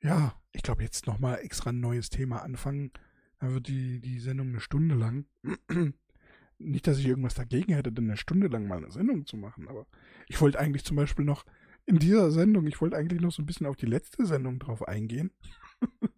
Ja, 0.00 0.34
ich 0.52 0.62
glaube, 0.62 0.82
jetzt 0.82 1.06
nochmal 1.06 1.40
extra 1.40 1.70
ein 1.70 1.80
neues 1.80 2.08
Thema 2.08 2.42
anfangen 2.42 2.92
dann 3.44 3.54
wird 3.54 3.68
die, 3.68 4.00
die 4.00 4.20
Sendung 4.20 4.48
eine 4.48 4.60
Stunde 4.60 4.94
lang. 4.94 5.26
Nicht, 6.58 6.86
dass 6.86 6.98
ich 6.98 7.06
irgendwas 7.06 7.34
dagegen 7.34 7.74
hätte, 7.74 7.92
denn 7.92 8.04
eine 8.04 8.16
Stunde 8.16 8.46
lang 8.46 8.66
mal 8.66 8.78
eine 8.78 8.90
Sendung 8.90 9.26
zu 9.26 9.36
machen, 9.36 9.68
aber 9.68 9.86
ich 10.28 10.40
wollte 10.40 10.58
eigentlich 10.58 10.84
zum 10.84 10.96
Beispiel 10.96 11.26
noch 11.26 11.44
in 11.84 11.98
dieser 11.98 12.30
Sendung, 12.30 12.66
ich 12.66 12.80
wollte 12.80 12.96
eigentlich 12.96 13.20
noch 13.20 13.32
so 13.32 13.42
ein 13.42 13.46
bisschen 13.46 13.66
auf 13.66 13.76
die 13.76 13.86
letzte 13.86 14.24
Sendung 14.24 14.58
drauf 14.58 14.88
eingehen. 14.88 15.30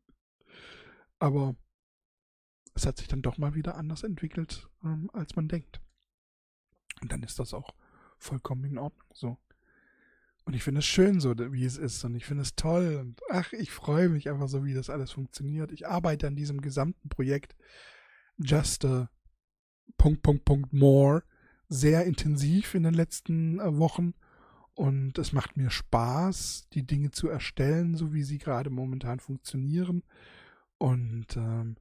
aber 1.19 1.57
es 2.75 2.87
hat 2.87 2.99
sich 2.99 3.09
dann 3.09 3.23
doch 3.23 3.39
mal 3.39 3.57
wieder 3.57 3.77
anders 3.77 4.05
entwickelt, 4.05 4.69
ähm, 4.85 5.11
als 5.13 5.35
man 5.35 5.49
denkt. 5.49 5.81
Und 7.01 7.11
dann 7.11 7.25
ist 7.25 7.41
das 7.41 7.55
auch 7.55 7.75
vollkommen 8.19 8.65
in 8.65 8.79
Ordnung 8.79 9.09
so. 9.15 9.39
Und 10.47 10.55
ich 10.55 10.63
finde 10.63 10.79
es 10.79 10.87
schön 10.87 11.21
so, 11.21 11.35
wie 11.37 11.65
es 11.65 11.77
ist. 11.77 12.05
Und 12.05 12.15
ich 12.15 12.25
finde 12.25 12.43
es 12.43 12.55
toll. 12.55 12.99
Und 13.01 13.21
ach, 13.31 13.53
ich 13.53 13.73
freue 13.73 14.09
mich 14.09 14.31
einfach 14.31 14.49
so, 14.49 14.65
wie 14.65 14.75
das 14.75 14.91
alles 14.91 15.11
funktioniert. 15.11 15.73
Ich 15.73 15.89
arbeite 15.89 16.29
an 16.29 16.37
diesem 16.37 16.61
gesamten 16.61 17.09
Projekt 17.09 17.57
Just 18.39 18.85
a 18.85 19.11
Punkt, 19.99 20.23
Punkt, 20.23 20.45
Punkt 20.45 20.73
More 20.73 21.25
sehr 21.69 22.05
intensiv 22.05 22.77
in 22.77 22.85
den 22.85 22.95
letzten 22.95 23.59
äh, 23.59 23.77
Wochen. 23.77 24.15
Und 24.75 25.19
es 25.19 25.33
macht 25.33 25.57
mir 25.57 25.71
Spaß, 25.71 26.69
die 26.73 26.87
Dinge 26.87 27.11
zu 27.11 27.29
erstellen, 27.29 27.97
so 27.97 28.13
wie 28.13 28.23
sie 28.23 28.39
gerade 28.39 28.71
momentan 28.71 29.19
funktionieren. 29.19 30.05
Und 30.79 31.37
ähm, 31.37 31.77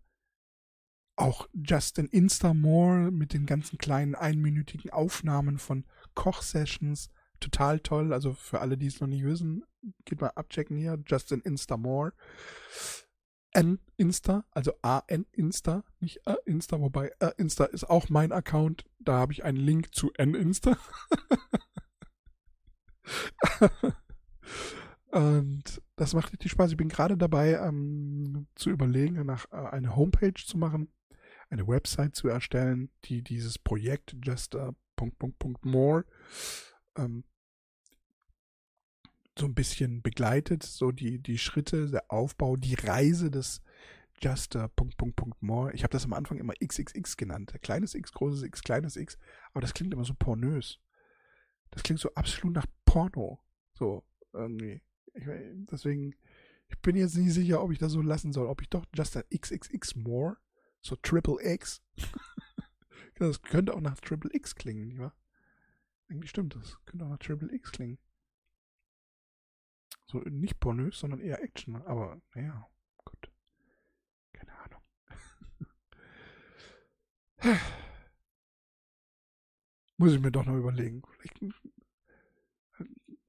auch 1.16 1.48
Just 1.54 2.00
an 2.00 2.08
Insta 2.08 2.56
More 2.56 3.12
mit 3.12 3.34
den 3.34 3.46
ganzen 3.46 3.78
kleinen 3.78 4.16
einminütigen 4.16 4.90
Aufnahmen 4.90 5.60
von 5.60 5.86
Kochsessions 6.16 7.12
total 7.46 7.80
toll. 7.80 8.14
Also 8.14 8.34
für 8.34 8.62
alle, 8.62 8.78
die 8.78 8.88
es 8.88 9.00
noch 9.00 9.08
nicht 9.08 9.24
wissen, 9.24 9.64
geht 10.06 10.22
mal 10.22 10.32
abchecken 10.36 10.78
hier. 10.78 11.02
Justin 11.06 11.42
Insta 11.42 11.78
More. 11.78 12.14
N 13.52 13.80
Insta, 13.96 14.44
also 14.52 14.74
A-N 14.82 15.26
Insta, 15.32 15.86
nicht 16.02 16.28
A 16.28 16.36
Insta, 16.46 16.82
wobei 16.82 17.14
A 17.22 17.30
Insta 17.30 17.64
ist 17.64 17.86
auch 17.86 18.10
mein 18.10 18.34
Account. 18.34 18.84
Da 19.00 19.14
habe 19.14 19.32
ich 19.32 19.46
einen 19.46 19.58
Link 19.58 19.96
zu 19.96 20.12
N 20.18 20.36
Insta. 20.36 20.78
Und 25.12 25.82
das 25.96 26.14
macht 26.14 26.34
richtig 26.34 26.52
Spaß. 26.52 26.72
Ich 26.72 26.78
bin 26.78 26.90
gerade 26.90 27.16
dabei, 27.16 27.54
ähm, 27.54 28.48
zu 28.56 28.72
überlegen, 28.72 29.26
nach 29.26 29.46
äh, 29.54 29.56
eine 29.56 29.96
Homepage 29.96 30.34
zu 30.34 30.58
machen, 30.58 30.92
eine 31.50 31.66
Website 31.66 32.14
zu 32.14 32.28
erstellen, 32.28 32.92
die 33.06 33.22
dieses 33.22 33.58
Projekt 33.58 34.18
just 34.22 34.58
Punkt, 34.98 35.18
Punkt, 35.18 35.40
Punkt 35.40 35.66
more 35.66 36.04
ähm, 36.98 37.24
so 39.38 39.46
ein 39.46 39.56
bisschen 39.56 40.02
begleitet, 40.02 40.64
so 40.64 40.92
die, 40.92 41.20
die 41.20 41.38
Schritte, 41.38 41.90
der 41.90 42.12
Aufbau, 42.12 42.56
die 42.56 42.76
Reise 42.76 43.30
des 43.30 43.62
Just 44.22 44.56
uh, 44.56 44.68
Punkt, 44.70 44.98
Punkt, 44.98 45.18
Punkt 45.18 45.42
more. 45.42 45.74
Ich 45.74 45.84
habe 45.84 45.92
das 45.92 46.06
am 46.06 46.14
Anfang 46.14 46.38
immer 46.38 46.54
XXX 46.54 47.18
genannt. 47.18 47.54
Kleines 47.62 47.96
X, 47.96 48.14
großes 48.14 48.44
X, 48.44 48.62
kleines 48.62 48.96
X. 48.96 49.18
Aber 49.52 49.62
das 49.62 49.74
klingt 49.74 49.94
immer 49.94 50.06
so 50.06 50.14
pornös. 50.14 50.80
Das 51.72 51.84
klingt 51.84 52.00
so 52.00 52.14
absolut 52.14 52.56
nach 52.56 52.66
Porno. 52.86 53.42
So, 53.74 54.06
irgendwie. 54.32 54.82
Ich, 55.14 55.26
deswegen, 55.70 56.16
ich 56.70 56.80
bin 56.82 56.96
jetzt 56.96 57.16
nicht 57.16 57.34
sicher, 57.34 57.62
ob 57.62 57.72
ich 57.72 57.80
das 57.80 57.92
so 57.92 58.02
lassen 58.02 58.32
soll. 58.32 58.48
Ob 58.48 58.62
ich 58.62 58.70
doch 58.70 58.86
Just 58.96 59.18
a 59.18 59.24
XXX 59.24 59.96
more, 59.96 60.38
so 60.82 60.96
Triple 60.96 61.38
X. 61.42 61.82
das 63.16 63.42
könnte 63.42 63.74
auch 63.74 63.82
nach 63.82 64.00
Triple 64.00 64.34
X 64.34 64.56
klingen, 64.56 64.88
nicht 64.88 65.00
wahr? 65.00 65.16
Eigentlich 66.08 66.30
stimmt 66.30 66.56
das. 66.56 66.78
Könnte 66.86 67.06
auch 67.06 67.10
nach 67.10 67.20
Triple 67.20 67.54
X 67.54 67.72
klingen. 67.72 67.98
So 70.16 70.22
nicht 70.30 70.62
pornös, 70.62 70.98
sondern 70.98 71.20
eher 71.20 71.44
Action. 71.44 71.76
Aber 71.76 72.22
naja, 72.34 72.66
gut. 73.04 73.30
Keine 74.32 74.58
Ahnung. 74.60 74.82
Muss 79.98 80.14
ich 80.14 80.22
mir 80.22 80.32
doch 80.32 80.46
noch 80.46 80.56
überlegen. 80.56 81.04
Vielleicht, 81.10 81.42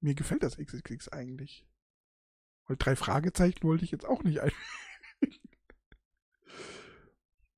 mir 0.01 0.14
gefällt 0.14 0.44
das 0.44 0.59
XXX 0.59 1.09
eigentlich. 1.09 1.66
Weil 2.66 2.77
drei 2.77 2.94
Fragezeichen 2.94 3.64
wollte 3.64 3.85
ich 3.85 3.90
jetzt 3.90 4.07
auch 4.07 4.22
nicht 4.22 4.38
ein. 4.38 4.53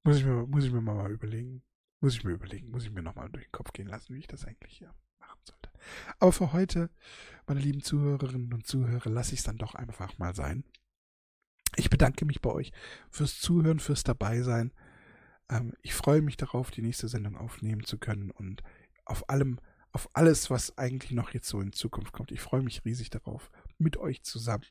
muss, 0.04 0.16
ich 0.16 0.24
mir, 0.24 0.46
muss 0.46 0.64
ich 0.64 0.72
mir 0.72 0.80
mal 0.80 1.12
überlegen. 1.12 1.62
Muss 2.00 2.14
ich 2.14 2.24
mir 2.24 2.32
überlegen. 2.32 2.70
Muss 2.70 2.84
ich 2.84 2.92
mir 2.92 3.02
nochmal 3.02 3.28
durch 3.28 3.44
den 3.44 3.52
Kopf 3.52 3.74
gehen 3.74 3.88
lassen, 3.88 4.14
wie 4.14 4.20
ich 4.20 4.26
das 4.26 4.46
eigentlich 4.46 4.78
hier 4.78 4.88
machen 4.88 5.07
sollte. 5.48 5.70
Aber 6.18 6.32
für 6.32 6.52
heute, 6.52 6.90
meine 7.46 7.60
lieben 7.60 7.82
Zuhörerinnen 7.82 8.52
und 8.52 8.66
Zuhörer, 8.66 9.10
lasse 9.10 9.34
ich 9.34 9.40
es 9.40 9.44
dann 9.44 9.58
doch 9.58 9.74
einfach 9.74 10.18
mal 10.18 10.34
sein. 10.34 10.64
Ich 11.76 11.90
bedanke 11.90 12.24
mich 12.24 12.40
bei 12.40 12.50
euch 12.50 12.72
fürs 13.10 13.40
Zuhören, 13.40 13.78
fürs 13.78 14.02
Dabeisein. 14.02 14.72
Ähm, 15.50 15.74
ich 15.82 15.94
freue 15.94 16.22
mich 16.22 16.36
darauf, 16.36 16.70
die 16.70 16.82
nächste 16.82 17.08
Sendung 17.08 17.36
aufnehmen 17.36 17.84
zu 17.84 17.98
können 17.98 18.30
und 18.30 18.62
auf 19.04 19.28
allem, 19.28 19.60
auf 19.92 20.08
alles, 20.12 20.50
was 20.50 20.76
eigentlich 20.76 21.12
noch 21.12 21.32
jetzt 21.32 21.48
so 21.48 21.60
in 21.60 21.72
Zukunft 21.72 22.12
kommt. 22.12 22.32
Ich 22.32 22.40
freue 22.40 22.62
mich 22.62 22.84
riesig 22.84 23.10
darauf, 23.10 23.50
mit 23.78 23.96
euch 23.96 24.22
zusammen. 24.22 24.66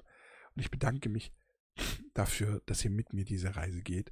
Und 0.56 0.62
ich 0.62 0.72
bedanke 0.72 1.10
mich 1.10 1.32
dafür, 2.13 2.62
dass 2.66 2.84
ihr 2.84 2.92
mit 2.92 3.13
mir 3.13 3.26
diese 3.26 3.56
Reise 3.56 3.82
geht. 3.82 4.12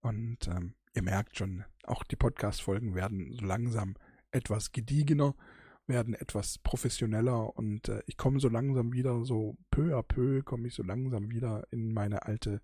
Und 0.00 0.48
ähm, 0.48 0.74
ihr 0.94 1.02
merkt 1.02 1.36
schon, 1.36 1.64
auch 1.84 2.02
die 2.04 2.16
Podcast-Folgen 2.16 2.94
werden 2.94 3.32
so 3.32 3.44
langsam 3.44 3.94
etwas 4.30 4.72
gediegener 4.72 5.34
werden 5.92 6.14
etwas 6.14 6.58
professioneller 6.58 7.56
und 7.56 7.88
äh, 7.88 8.02
ich 8.06 8.16
komme 8.16 8.40
so 8.40 8.48
langsam 8.48 8.92
wieder, 8.92 9.24
so 9.24 9.56
peu 9.70 9.96
à 9.96 10.02
peu 10.02 10.42
komme 10.42 10.66
ich 10.66 10.74
so 10.74 10.82
langsam 10.82 11.30
wieder 11.30 11.66
in 11.70 11.92
meine 11.92 12.24
alte 12.24 12.60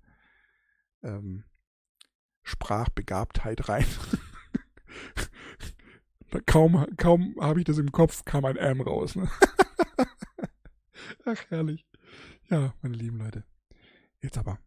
ähm, 1.02 1.44
Sprachbegabtheit 2.42 3.68
rein. 3.68 3.86
kaum 6.46 6.86
kaum 6.96 7.36
habe 7.40 7.60
ich 7.60 7.66
das 7.66 7.78
im 7.78 7.92
Kopf, 7.92 8.24
kam 8.24 8.44
ein 8.44 8.56
M 8.56 8.80
raus. 8.80 9.14
Ne? 9.14 9.30
Ach, 11.24 11.44
herrlich. 11.50 11.86
Ja, 12.48 12.74
meine 12.82 12.96
lieben 12.96 13.18
Leute. 13.18 13.44
Jetzt 14.20 14.38
aber. 14.38 14.58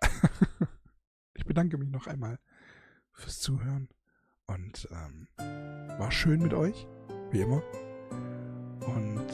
ich 1.34 1.44
bedanke 1.44 1.78
mich 1.78 1.88
noch 1.88 2.06
einmal 2.06 2.38
fürs 3.12 3.40
Zuhören 3.40 3.88
und 4.46 4.88
ähm, 4.90 5.28
war 5.98 6.10
schön 6.10 6.42
mit 6.42 6.54
euch, 6.54 6.86
wie 7.30 7.40
immer. 7.40 7.62
Und 8.86 9.26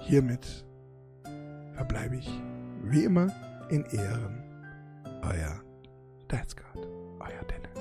hiermit 0.00 0.64
verbleibe 1.74 2.16
ich 2.16 2.30
wie 2.82 3.04
immer 3.04 3.32
in 3.70 3.84
Ehren. 3.86 4.42
Euer 5.22 5.60
Dad's 6.28 6.54
God, 6.54 6.86
euer 7.20 7.44
Dennis. 7.48 7.73